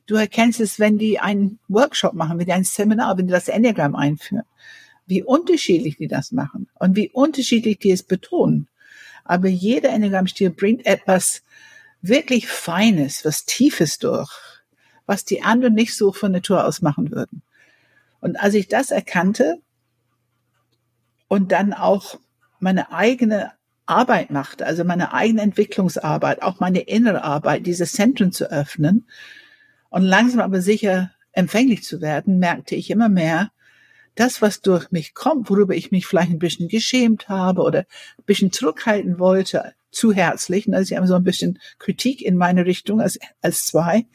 [0.07, 3.49] Du erkennst es, wenn die einen Workshop machen, wenn die ein Seminar, wenn die das
[3.49, 4.45] Enneagram einführen,
[5.05, 8.67] wie unterschiedlich die das machen und wie unterschiedlich die es betonen.
[9.23, 11.43] Aber jeder Enneagram-Stil bringt etwas
[12.01, 14.31] wirklich Feines, was Tiefes durch,
[15.05, 17.41] was die anderen nicht so von Natur aus machen würden.
[18.19, 19.59] Und als ich das erkannte
[21.27, 22.19] und dann auch
[22.59, 23.51] meine eigene
[23.85, 29.07] Arbeit machte, also meine eigene Entwicklungsarbeit, auch meine innere Arbeit, diese Zentren zu öffnen
[29.89, 33.51] und langsam aber sicher empfänglich zu werden, merkte ich immer mehr,
[34.15, 38.25] das, was durch mich kommt, worüber ich mich vielleicht ein bisschen geschämt habe oder ein
[38.25, 42.99] bisschen zurückhalten wollte, zu herzlich, also ich habe so ein bisschen Kritik in meine Richtung
[42.99, 44.05] als, als zwei,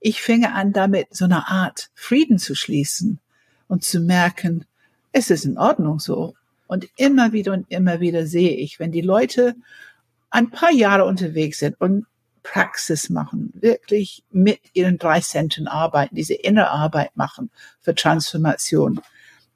[0.00, 3.20] ich finge an, damit so eine Art Frieden zu schließen
[3.68, 4.64] und zu merken,
[5.12, 6.34] es ist in Ordnung so.
[6.66, 9.56] Und immer wieder und immer wieder sehe ich, wenn die Leute
[10.30, 12.06] ein paar Jahre unterwegs sind und
[12.42, 19.00] Praxis machen, wirklich mit ihren drei Centen arbeiten, diese innere Arbeit machen für Transformation,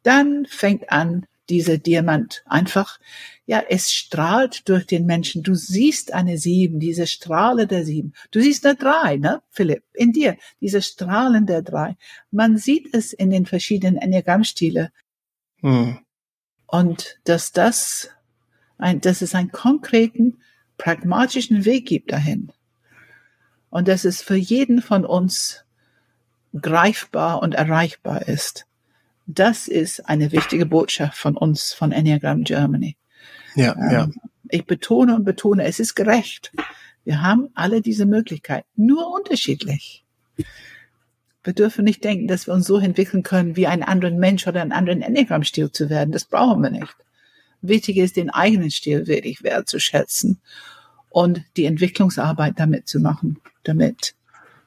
[0.04, 2.98] dann fängt an, dieser Diamant einfach,
[3.44, 5.42] ja, es strahlt durch den Menschen.
[5.42, 8.14] Du siehst eine Sieben, diese Strahle der Sieben.
[8.30, 11.96] Du siehst eine Drei, ne, Philipp, in dir, diese Strahlen der Drei.
[12.30, 14.90] Man sieht es in den verschiedenen Enneagrammstile.
[15.60, 15.98] Hm
[16.74, 18.10] und dass das
[18.78, 20.38] ein, dass es einen konkreten,
[20.76, 22.50] pragmatischen Weg gibt dahin.
[23.70, 25.64] Und dass es für jeden von uns
[26.60, 28.66] greifbar und erreichbar ist.
[29.26, 32.96] Das ist eine wichtige Botschaft von uns, von Enneagram Germany.
[33.54, 34.08] Ja, ähm, ja.
[34.50, 36.52] Ich betone und betone, es ist gerecht.
[37.04, 40.04] Wir haben alle diese Möglichkeit, nur unterschiedlich.
[41.42, 44.62] Wir dürfen nicht denken, dass wir uns so entwickeln können, wie ein anderen Mensch oder
[44.62, 46.12] einen anderen Enneagram-Stil zu werden.
[46.12, 46.96] Das brauchen wir nicht.
[47.60, 50.40] Wichtig ist, den eigenen Stil wirklich wertzuschätzen
[51.10, 54.14] und die Entwicklungsarbeit damit zu machen, damit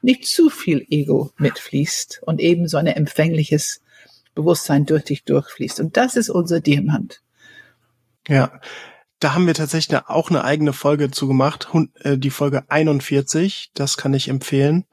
[0.01, 3.81] nicht zu viel Ego mitfließt und eben so ein empfängliches
[4.37, 5.79] Bewusstsein durch dich durchfließt.
[5.79, 7.21] Und das ist unser Diamant.
[8.27, 8.61] Ja,
[9.19, 11.67] da haben wir tatsächlich auch eine eigene Folge zu gemacht,
[12.01, 14.85] äh, die Folge 41, das kann ich empfehlen.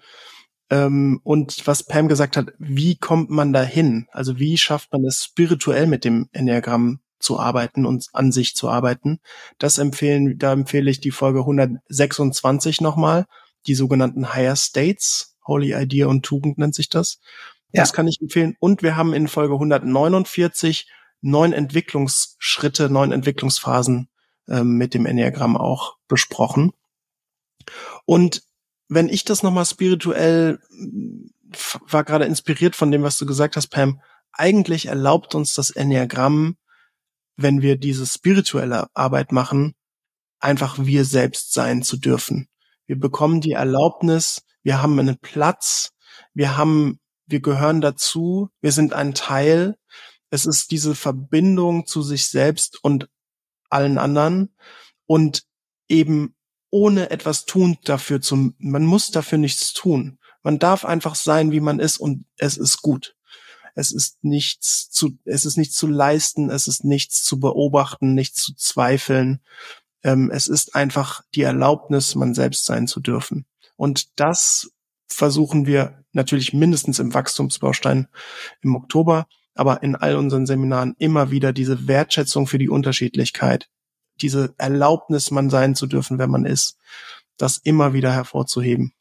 [0.70, 4.06] Ähm, und was Pam gesagt hat, wie kommt man da hin?
[4.12, 8.70] Also wie schafft man es spirituell mit dem Enneagramm zu arbeiten und an sich zu
[8.70, 9.20] arbeiten?
[9.58, 13.26] Das empfehlen, da empfehle ich die Folge 126 nochmal,
[13.66, 17.20] die sogenannten Higher States, Holy Idea und Tugend nennt sich das.
[17.74, 17.82] Ja.
[17.82, 18.56] Das kann ich empfehlen.
[18.60, 20.88] Und wir haben in Folge 149
[21.20, 24.08] neun Entwicklungsschritte, neun Entwicklungsphasen
[24.48, 26.72] ähm, mit dem Enneagramm auch besprochen.
[28.04, 28.42] Und
[28.88, 30.60] wenn ich das nochmal spirituell
[31.86, 34.00] war gerade inspiriert von dem, was du gesagt hast, Pam,
[34.32, 36.56] eigentlich erlaubt uns das Enneagramm,
[37.36, 39.74] wenn wir diese spirituelle Arbeit machen,
[40.40, 42.48] einfach wir selbst sein zu dürfen.
[42.86, 45.92] Wir bekommen die Erlaubnis, wir haben einen Platz,
[46.32, 49.76] wir haben, wir gehören dazu, wir sind ein Teil.
[50.30, 53.08] Es ist diese Verbindung zu sich selbst und
[53.70, 54.54] allen anderen
[55.06, 55.44] und
[55.88, 56.34] eben
[56.70, 60.18] ohne etwas tun dafür zu, man muss dafür nichts tun.
[60.42, 63.16] Man darf einfach sein, wie man ist und es ist gut.
[63.74, 68.42] Es ist nichts zu, es ist nichts zu leisten, es ist nichts zu beobachten, nichts
[68.42, 69.40] zu zweifeln.
[70.02, 73.46] Ähm, es ist einfach die Erlaubnis, man selbst sein zu dürfen.
[73.76, 74.70] Und das
[75.08, 78.08] versuchen wir natürlich mindestens im Wachstumsbaustein
[78.62, 83.68] im Oktober, aber in all unseren Seminaren immer wieder diese Wertschätzung für die Unterschiedlichkeit,
[84.20, 86.78] diese Erlaubnis, man sein zu dürfen, wenn man ist,
[87.36, 88.92] das immer wieder hervorzuheben.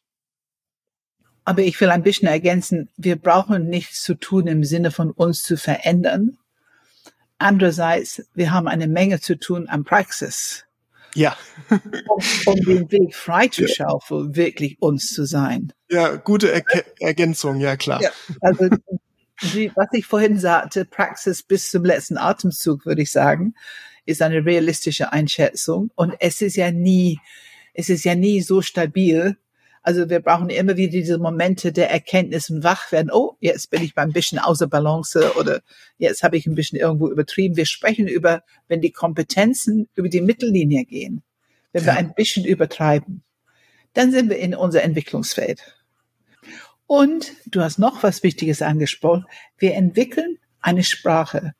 [1.45, 5.43] Aber ich will ein bisschen ergänzen, wir brauchen nichts zu tun im Sinne von uns
[5.43, 6.37] zu verändern.
[7.37, 10.65] Andererseits, wir haben eine Menge zu tun an Praxis.
[11.15, 11.37] Ja.
[11.69, 14.35] um, um den Weg freizuschaufeln, ja.
[14.35, 15.73] wirklich uns zu sein.
[15.89, 16.63] Ja, gute er
[16.99, 18.01] Ergänzung, ja klar.
[18.01, 18.09] Ja,
[18.41, 18.69] also
[19.41, 23.53] wie, was ich vorhin sagte, Praxis bis zum letzten Atemzug, würde ich sagen
[24.05, 25.91] ist eine realistische Einschätzung.
[25.95, 27.19] Und es ist ja nie,
[27.73, 29.37] es ist ja nie so stabil,
[29.83, 33.11] Also wir brauchen immer wieder diese Momente der Erkenntnis und Wachwerden.
[33.11, 35.61] Oh, jetzt bin ich mal ein bisschen außer Balance oder
[35.97, 37.57] jetzt habe ich ein bisschen irgendwo übertrieben.
[37.57, 41.21] Wir sprechen über, wenn die Kompetenzen über die Mittellinie gehen,
[41.73, 41.93] wenn ja.
[41.93, 43.23] wir ein bisschen übertreiben,
[43.93, 45.61] dann sind wir in unser Entwicklungsfeld.
[46.87, 49.25] Und du hast noch was Wichtiges angesprochen.
[49.57, 51.53] Wir entwickeln eine Sprache.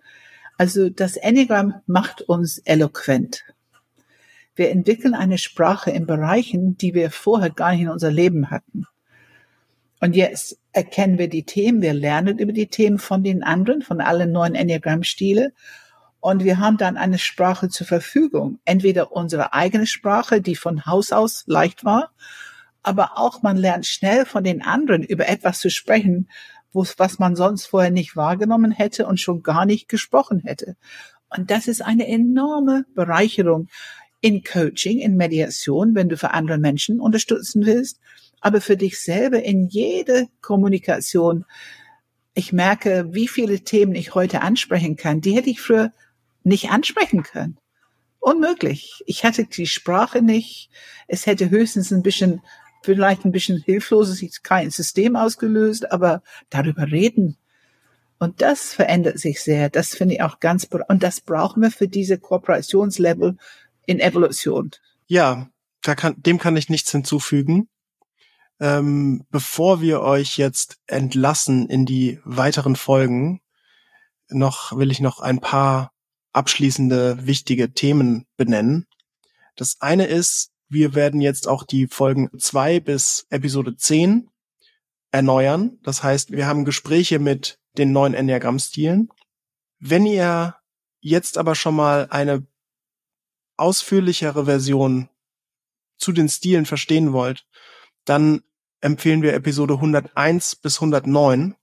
[0.58, 3.44] Also das Enneagramm macht uns eloquent.
[4.56, 8.86] Wir entwickeln eine Sprache in Bereichen, die wir vorher gar nicht in unser Leben hatten.
[10.00, 14.02] Und jetzt erkennen wir die Themen, wir lernen über die Themen von den anderen, von
[14.02, 15.54] allen neuen Enneagramm-Stile.
[16.20, 18.60] Und wir haben dann eine Sprache zur Verfügung.
[18.66, 22.12] Entweder unsere eigene Sprache, die von Haus aus leicht war,
[22.82, 26.30] aber auch man lernt schnell von den anderen über etwas zu sprechen,
[26.74, 30.76] was man sonst vorher nicht wahrgenommen hätte und schon gar nicht gesprochen hätte.
[31.30, 33.68] Und das ist eine enorme Bereicherung
[34.24, 38.00] in Coaching, in Mediation, wenn du für andere Menschen unterstützen willst,
[38.40, 41.44] aber für dich selber in jede Kommunikation.
[42.34, 45.92] Ich merke, wie viele Themen ich heute ansprechen kann, die hätte ich früher
[46.46, 47.58] nicht ansprechen können.
[48.20, 49.04] Unmöglich.
[49.08, 50.70] Ich hatte die Sprache nicht.
[51.10, 52.42] Es hätte höchstens ein bisschen,
[52.82, 57.36] vielleicht ein bisschen hilfloses, kein System ausgelöst, aber darüber reden.
[58.20, 59.70] Und das verändert sich sehr.
[59.70, 63.36] Das finde ich auch ganz, und das brauchen wir für diese Kooperationslevel
[63.86, 64.72] in Evolution.
[65.08, 65.50] Ja,
[65.82, 67.70] kann, dem kann ich nichts hinzufügen.
[68.60, 73.42] Ähm, bevor wir euch jetzt entlassen in die weiteren Folgen,
[74.30, 75.92] noch will ich noch ein paar
[76.32, 78.88] abschließende wichtige Themen benennen.
[79.56, 84.30] Das eine ist, wir werden jetzt auch die Folgen zwei bis Episode zehn
[85.12, 85.78] erneuern.
[85.84, 89.10] Das heißt, wir haben Gespräche mit den neuen Enneagramm-Stilen.
[89.80, 90.56] Wenn ihr
[91.02, 92.48] jetzt aber schon mal eine
[93.58, 95.10] ausführlichere Version
[95.98, 97.46] zu den Stilen verstehen wollt,
[98.06, 98.44] dann
[98.82, 101.56] empfehlen wir Episode 101 bis 109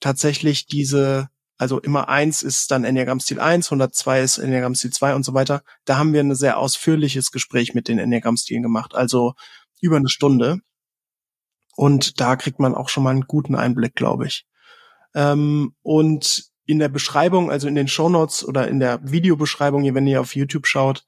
[0.00, 5.34] tatsächlich diese, also immer eins ist dann Enneagramm-Stil 1, 102 ist Enneagramm-Stil 2 und so
[5.34, 5.62] weiter.
[5.84, 9.34] Da haben wir ein sehr ausführliches Gespräch mit den Enneagramm-Stilen gemacht, also
[9.80, 10.60] über eine Stunde.
[11.76, 14.46] Und da kriegt man auch schon mal einen guten Einblick, glaube ich.
[15.14, 20.06] Ähm, und in der Beschreibung, also in den Show Notes oder in der Videobeschreibung, wenn
[20.06, 21.04] ihr auf YouTube schaut,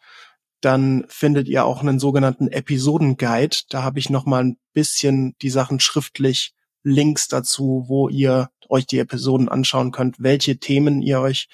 [0.60, 3.56] dann findet ihr auch einen sogenannten Episodenguide.
[3.68, 6.54] Da habe ich noch mal ein bisschen die Sachen schriftlich,
[6.84, 11.48] Links dazu, wo ihr euch die Episoden anschauen könnt, welche Themen ihr euch,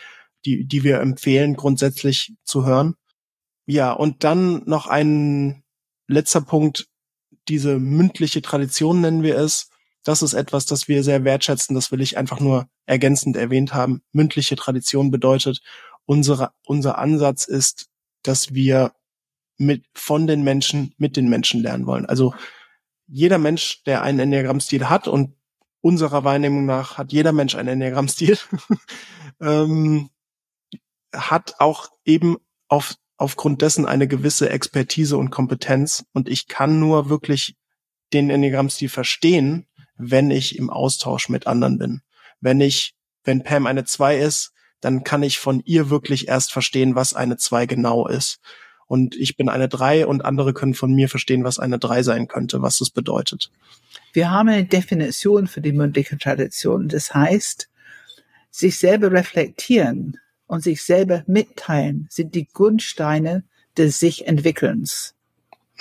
[0.44, 2.94] die, die wir empfehlen, grundsätzlich zu hören.
[3.66, 5.64] Ja, und dann noch ein
[6.06, 6.88] letzter Punkt,
[7.48, 9.70] diese mündliche Tradition nennen wir es.
[10.04, 11.74] Das ist etwas, das wir sehr wertschätzen.
[11.74, 14.02] Das will ich einfach nur ergänzend erwähnt haben.
[14.12, 15.62] Mündliche Tradition bedeutet,
[16.04, 17.88] unsere, unser Ansatz ist,
[18.22, 18.92] dass wir
[19.56, 22.06] mit, von den Menschen, mit den Menschen lernen wollen.
[22.06, 22.34] Also
[23.06, 25.34] jeder Mensch, der einen Enneagramm-Stil hat und
[25.80, 28.38] unserer Wahrnehmung nach hat jeder Mensch einen Enneagramm-Stil,
[29.40, 30.10] ähm,
[31.14, 32.36] hat auch eben
[32.68, 36.04] auf, aufgrund dessen eine gewisse Expertise und Kompetenz.
[36.12, 37.56] Und ich kann nur wirklich
[38.12, 39.66] den Enneagramm-Stil verstehen,
[39.96, 42.02] wenn ich im Austausch mit anderen bin.
[42.40, 46.94] Wenn ich, wenn Pam eine 2 ist, dann kann ich von ihr wirklich erst verstehen,
[46.94, 48.40] was eine 2 genau ist.
[48.86, 52.28] Und ich bin eine 3 und andere können von mir verstehen, was eine 3 sein
[52.28, 53.50] könnte, was das bedeutet.
[54.12, 56.88] Wir haben eine Definition für die mündliche Tradition.
[56.88, 57.70] Das heißt,
[58.50, 63.44] sich selber reflektieren und sich selber mitteilen sind die Grundsteine
[63.76, 65.14] des sich Entwickelns.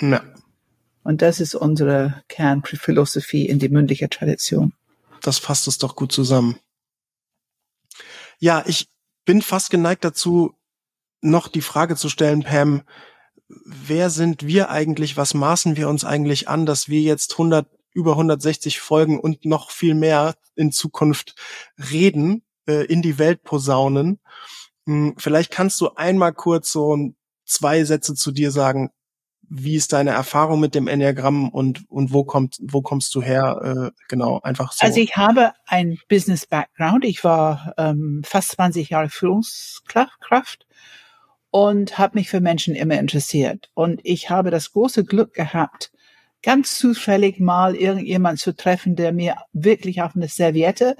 [0.00, 0.22] Ja.
[1.04, 4.72] Und das ist unsere Kernphilosophie in die mündliche Tradition.
[5.20, 6.58] Das fasst es doch gut zusammen.
[8.40, 8.88] Ja, ich
[9.24, 10.54] bin fast geneigt dazu,
[11.20, 12.82] noch die Frage zu stellen, Pam,
[13.48, 15.16] wer sind wir eigentlich?
[15.16, 19.70] Was maßen wir uns eigentlich an, dass wir jetzt 100, über 160 Folgen und noch
[19.70, 21.34] viel mehr in Zukunft
[21.90, 24.20] reden, äh, in die Welt posaunen?
[24.86, 27.12] Hm, vielleicht kannst du einmal kurz so
[27.46, 28.90] zwei Sätze zu dir sagen,
[29.48, 33.92] wie ist deine Erfahrung mit dem Enneagramm und, und wo kommt, wo kommst du her?
[33.92, 34.86] Äh, genau, einfach so.
[34.86, 37.04] Also ich habe ein Business Background.
[37.04, 40.66] Ich war ähm, fast 20 Jahre Führungskraft
[41.50, 43.70] und habe mich für Menschen immer interessiert.
[43.74, 45.92] Und ich habe das große Glück gehabt,
[46.42, 50.96] ganz zufällig mal irgendjemand zu treffen, der mir wirklich auf eine Serviette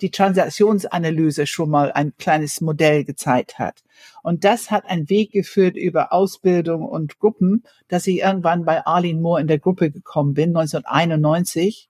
[0.00, 3.82] die Transaktionsanalyse schon mal ein kleines Modell gezeigt hat.
[4.22, 9.20] Und das hat einen Weg geführt über Ausbildung und Gruppen, dass ich irgendwann bei Arlene
[9.20, 11.88] Moore in der Gruppe gekommen bin, 1991.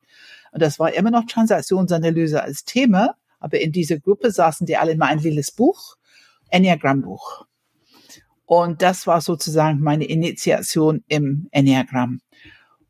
[0.52, 3.16] Und das war immer noch Transaktionsanalyse als Thema.
[3.40, 5.96] Aber in dieser Gruppe saßen die alle in mein lila Buch,
[6.50, 7.46] Enneagramm-Buch.
[8.46, 12.20] Und das war sozusagen meine Initiation im Enneagramm.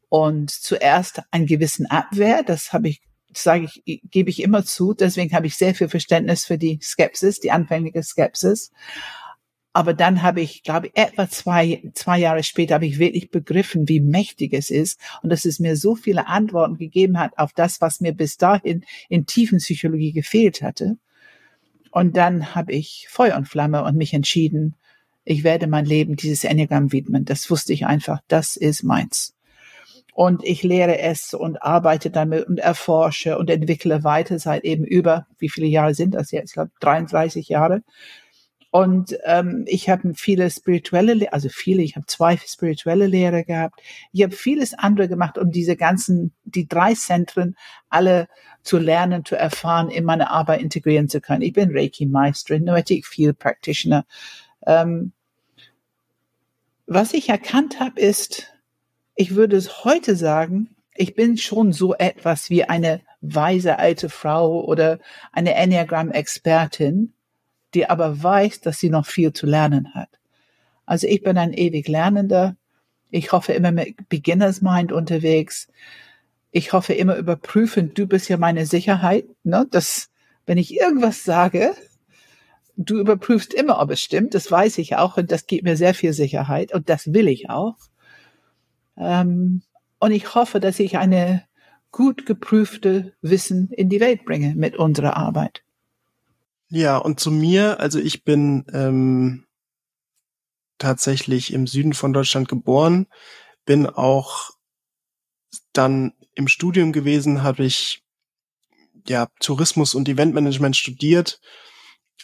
[0.09, 3.01] Und zuerst einen gewissen Abwehr, das habe ich,
[3.33, 4.95] sage ich, gebe ich immer zu.
[4.95, 8.71] Deswegen habe ich sehr viel Verständnis für die Skepsis, die anfängliche Skepsis.
[9.77, 13.91] Aber dann habe ich, glaube ich, etwa zwei, zwei Jahre später habe ich wirklich begriffen,
[13.91, 17.83] wie mächtig es ist und dass es mir so viele Antworten gegeben hat auf das,
[17.83, 20.97] was mir bis dahin in tiefen Psychologie gefehlt hatte.
[21.91, 24.77] Und dann habe ich Feuer und Flamme und mich entschieden,
[25.25, 27.27] ich werde mein Leben dieses Enneagramm widmen.
[27.27, 29.36] Das wusste ich einfach, das ist meins.
[30.17, 35.27] Und ich lehre es und arbeite damit und erforsche und entwickle weiter seit eben über,
[35.37, 36.53] wie viele Jahre sind das jetzt?
[36.53, 37.83] Ich glaube 33 Jahre.
[38.71, 43.83] Und ähm, ich habe viele spirituelle, also viele, ich habe zwei spirituelle Lehrer gehabt.
[44.11, 47.55] Ich habe vieles andere gemacht, um diese ganzen, die drei Zentren
[47.91, 48.27] alle
[48.63, 51.43] zu lernen, zu erfahren, in meine Arbeit integrieren zu können.
[51.43, 54.07] Ich bin Reiki-Meisterin, Noetic Field Practitioner.
[54.67, 55.13] Ähm,
[56.87, 58.56] was ich erkannt habe, ist,
[59.17, 64.65] ich würde es heute sagen, ich bin schon so etwas wie eine weise alte Frau
[64.65, 64.99] oder
[65.33, 67.13] eine Enneagram-Expertin,
[67.75, 70.11] die aber weiß, dass sie noch viel zu lernen hat.
[70.85, 72.57] Also ich bin ein ewig Lernender.
[73.11, 75.69] Ich hoffe immer mit Beginners Mind unterwegs.
[76.53, 79.67] Ich hoffe immer überprüfend, du bist ja meine Sicherheit, ne?
[79.71, 80.11] dass
[80.47, 81.75] wenn ich irgendwas sage,
[82.77, 84.35] du überprüfst immer, ob es stimmt.
[84.35, 87.51] Das weiß ich auch und das gibt mir sehr viel Sicherheit und das will ich
[87.51, 87.77] auch.
[88.97, 89.63] Ähm,
[89.99, 91.45] und ich hoffe, dass ich eine
[91.91, 95.65] gut geprüfte Wissen in die Welt bringe mit unserer Arbeit.
[96.69, 99.47] Ja, und zu mir, also ich bin ähm,
[100.79, 103.07] tatsächlich im Süden von Deutschland geboren,
[103.65, 104.51] bin auch
[105.73, 108.03] dann im Studium gewesen, habe ich
[109.09, 111.41] ja Tourismus und Eventmanagement studiert.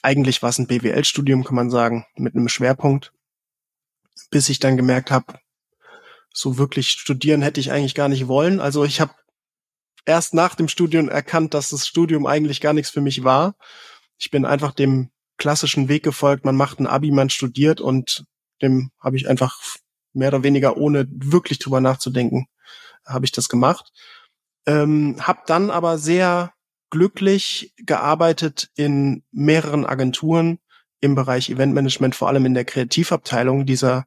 [0.02, 3.12] Eigentlich war es ein BWL-Studium, kann man sagen, mit einem Schwerpunkt,
[4.30, 5.38] bis ich dann gemerkt habe,
[6.32, 8.60] so wirklich studieren hätte ich eigentlich gar nicht wollen.
[8.60, 9.12] Also ich habe
[10.06, 13.54] erst nach dem Studium erkannt, dass das Studium eigentlich gar nichts für mich war
[14.22, 16.44] ich bin einfach dem klassischen Weg gefolgt.
[16.44, 18.24] Man macht ein Abi, man studiert und
[18.62, 19.58] dem habe ich einfach
[20.12, 22.46] mehr oder weniger ohne wirklich drüber nachzudenken,
[23.04, 23.90] habe ich das gemacht.
[24.64, 26.52] Ähm, hab dann aber sehr
[26.90, 30.60] glücklich gearbeitet in mehreren Agenturen
[31.00, 34.04] im Bereich Eventmanagement, vor allem in der Kreativabteilung dieser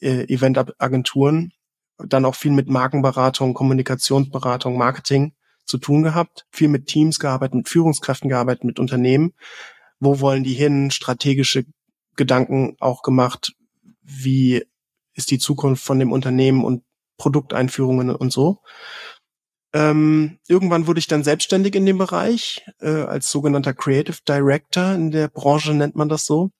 [0.00, 1.52] äh, Eventagenturen.
[1.98, 5.34] Dann auch viel mit Markenberatung, Kommunikationsberatung, Marketing
[5.66, 9.34] zu tun gehabt, viel mit Teams gearbeitet, mit Führungskräften gearbeitet, mit Unternehmen.
[9.98, 10.90] Wo wollen die hin?
[10.90, 11.64] Strategische
[12.16, 13.52] Gedanken auch gemacht.
[14.02, 14.64] Wie
[15.14, 16.82] ist die Zukunft von dem Unternehmen und
[17.20, 18.62] Produkteinführungen und so.
[19.72, 24.94] Ähm, irgendwann wurde ich dann selbstständig in dem Bereich, äh, als sogenannter Creative Director.
[24.94, 26.50] In der Branche nennt man das so.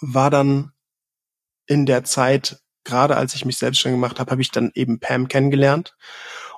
[0.00, 0.72] War dann
[1.70, 5.28] in der Zeit, gerade als ich mich selbstständig gemacht habe, habe ich dann eben Pam
[5.28, 5.94] kennengelernt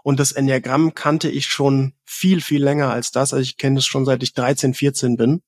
[0.03, 3.35] und das Enneagramm kannte ich schon viel, viel länger als das.
[3.35, 5.43] Also ich kenne es schon seit ich 13, 14 bin.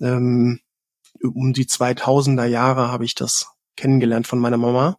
[0.00, 0.60] Ähm,
[1.22, 3.46] um die 2000er Jahre habe ich das
[3.76, 4.98] kennengelernt von meiner Mama.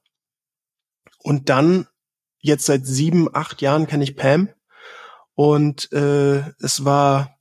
[1.19, 1.85] Und dann,
[2.39, 4.47] jetzt seit sieben, acht Jahren kenne ich Pam.
[5.35, 7.37] Und äh, es war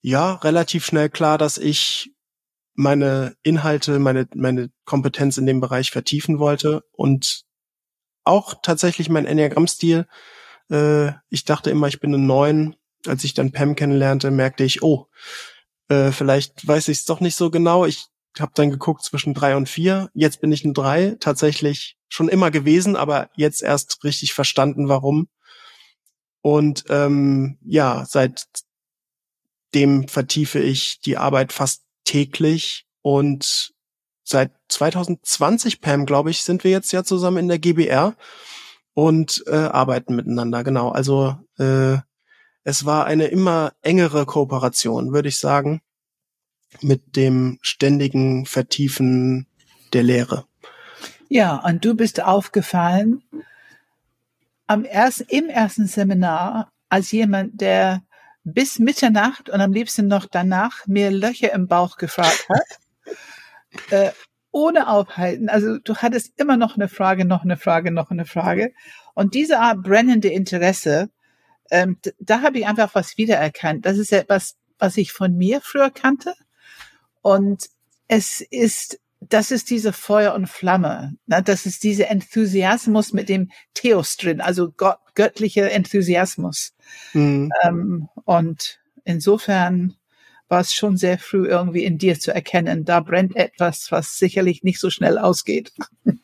[0.00, 2.14] ja relativ schnell klar, dass ich
[2.80, 7.42] meine Inhalte, meine, meine Kompetenz in dem Bereich vertiefen wollte und
[8.24, 10.06] auch tatsächlich mein Enneagramm-Stil
[10.70, 12.76] äh, ich dachte immer, ich bin ein Neun.
[13.06, 15.06] Als ich dann Pam kennenlernte, merkte ich, oh,
[15.88, 17.86] äh, vielleicht weiß ich es doch nicht so genau.
[17.86, 18.06] Ich
[18.38, 20.10] habe dann geguckt zwischen drei und vier.
[20.14, 25.28] Jetzt bin ich ein drei, tatsächlich schon immer gewesen, aber jetzt erst richtig verstanden, warum.
[26.42, 28.48] Und ähm, ja, seitdem
[30.08, 33.72] vertiefe ich die Arbeit fast täglich und
[34.24, 38.14] seit 2020, Pam, glaube ich, sind wir jetzt ja zusammen in der GBR
[38.94, 40.64] und äh, arbeiten miteinander.
[40.64, 40.90] Genau.
[40.90, 41.98] Also äh,
[42.64, 45.80] es war eine immer engere Kooperation, würde ich sagen,
[46.80, 49.46] mit dem ständigen Vertiefen
[49.92, 50.44] der Lehre.
[51.28, 53.22] Ja, und du bist aufgefallen
[54.66, 58.02] am ersten, im ersten Seminar als jemand, der
[58.44, 63.90] bis Mitternacht und am liebsten noch danach mir Löcher im Bauch gefragt hat.
[63.90, 64.10] äh,
[64.52, 65.48] ohne Aufhalten.
[65.48, 68.72] Also du hattest immer noch eine Frage, noch eine Frage, noch eine Frage.
[69.14, 71.10] Und diese Art brennende Interesse,
[71.70, 73.86] ähm, da habe ich einfach was wiedererkannt.
[73.86, 76.34] Das ist etwas, was ich von mir früher kannte.
[77.22, 77.68] Und
[78.08, 81.14] es ist, das ist diese Feuer und Flamme.
[81.26, 81.42] Ne?
[81.42, 86.74] Das ist dieser Enthusiasmus mit dem Theos drin, also Gott, göttlicher Enthusiasmus.
[87.12, 87.52] Mhm.
[87.62, 89.96] Ähm, und insofern
[90.48, 94.62] war es schon sehr früh irgendwie in dir zu erkennen, da brennt etwas, was sicherlich
[94.64, 95.72] nicht so schnell ausgeht.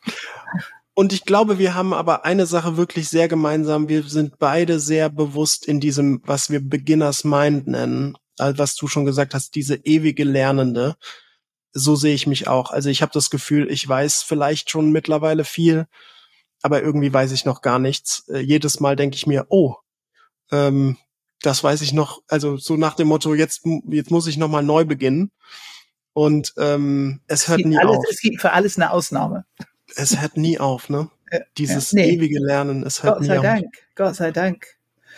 [0.99, 3.91] Und ich glaube, wir haben aber eine Sache wirklich sehr gemeinsam.
[3.91, 9.05] Wir sind beide sehr bewusst in diesem, was wir Beginners Mind nennen, was du schon
[9.05, 10.97] gesagt hast, diese ewige Lernende.
[11.79, 12.71] So sehe ich mich auch.
[12.71, 15.87] Also ich habe das Gefühl, ich weiß vielleicht schon mittlerweile viel,
[16.63, 18.29] aber irgendwie weiß ich noch gar nichts.
[18.29, 19.77] Äh, jedes Mal denke ich mir, oh,
[20.51, 20.97] ähm,
[21.43, 22.23] das weiß ich noch.
[22.29, 25.31] Also so nach dem Motto, jetzt jetzt muss ich noch mal neu beginnen.
[26.13, 28.05] Und ähm, es hört nie alles, auf.
[28.11, 29.45] Es gibt für alles eine Ausnahme
[29.95, 31.11] es hört nie auf, ne?
[31.59, 32.11] Dieses ja, nee.
[32.13, 33.45] ewige Lernen, es hört Gott nie sei auf.
[33.45, 34.67] Dank, Gott sei Dank.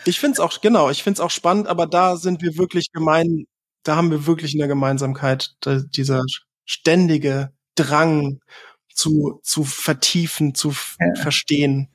[0.05, 3.47] Ich find's auch, genau, ich find's auch spannend, aber da sind wir wirklich gemein,
[3.83, 6.23] da haben wir wirklich eine Gemeinsamkeit, dieser
[6.69, 8.41] ständige Drang
[8.93, 11.21] zu, zu vertiefen, zu Ja.
[11.21, 11.89] verstehen.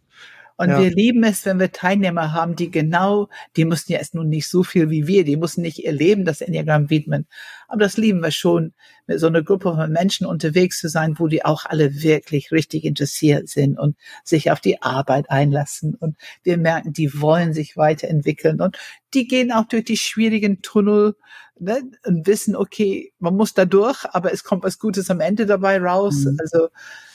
[0.56, 0.80] Und Ja.
[0.80, 4.48] wir lieben es, wenn wir Teilnehmer haben, die genau, die müssen ja erst nun nicht
[4.48, 7.26] so viel wie wir, die müssen nicht ihr Leben das Enneagramm widmen.
[7.66, 8.72] Aber das lieben wir schon,
[9.06, 12.84] mit so einer Gruppe von Menschen unterwegs zu sein, wo die auch alle wirklich richtig
[12.84, 15.94] interessiert sind und sich auf die Arbeit einlassen.
[15.96, 18.78] Und wir merken, die wollen sich weiterentwickeln und
[19.12, 21.16] die gehen auch durch die schwierigen Tunnel
[21.58, 25.46] ne, und wissen, okay, man muss da durch, aber es kommt was Gutes am Ende
[25.46, 26.24] dabei raus.
[26.24, 26.36] Mhm.
[26.40, 26.68] Also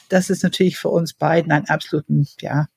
[0.09, 2.67] das ist natürlich für uns beiden ein absoluten, ja,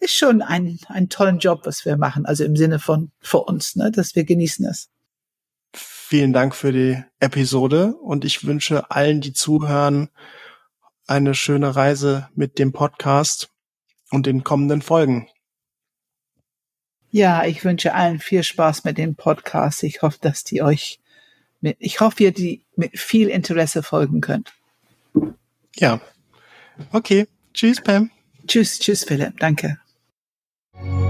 [0.00, 2.26] ist schon ein, ein tollen Job, was wir machen.
[2.26, 4.88] Also im Sinne von für uns, ne, dass wir genießen es.
[5.74, 10.08] Vielen Dank für die Episode und ich wünsche allen, die zuhören,
[11.06, 13.50] eine schöne Reise mit dem Podcast
[14.10, 15.28] und den kommenden Folgen.
[17.10, 19.82] Ja, ich wünsche allen viel Spaß mit dem Podcast.
[19.82, 21.00] Ich hoffe, dass die euch
[21.60, 24.52] mit, ich hoffe, ihr die mit viel Interesse folgen könnt.
[25.76, 26.00] Ja.
[26.92, 27.26] Okay.
[27.54, 28.10] Tschüss, Pam.
[28.46, 29.38] Tschüss, tschüss, Philipp.
[29.38, 29.78] Danke.
[30.80, 31.07] Bye.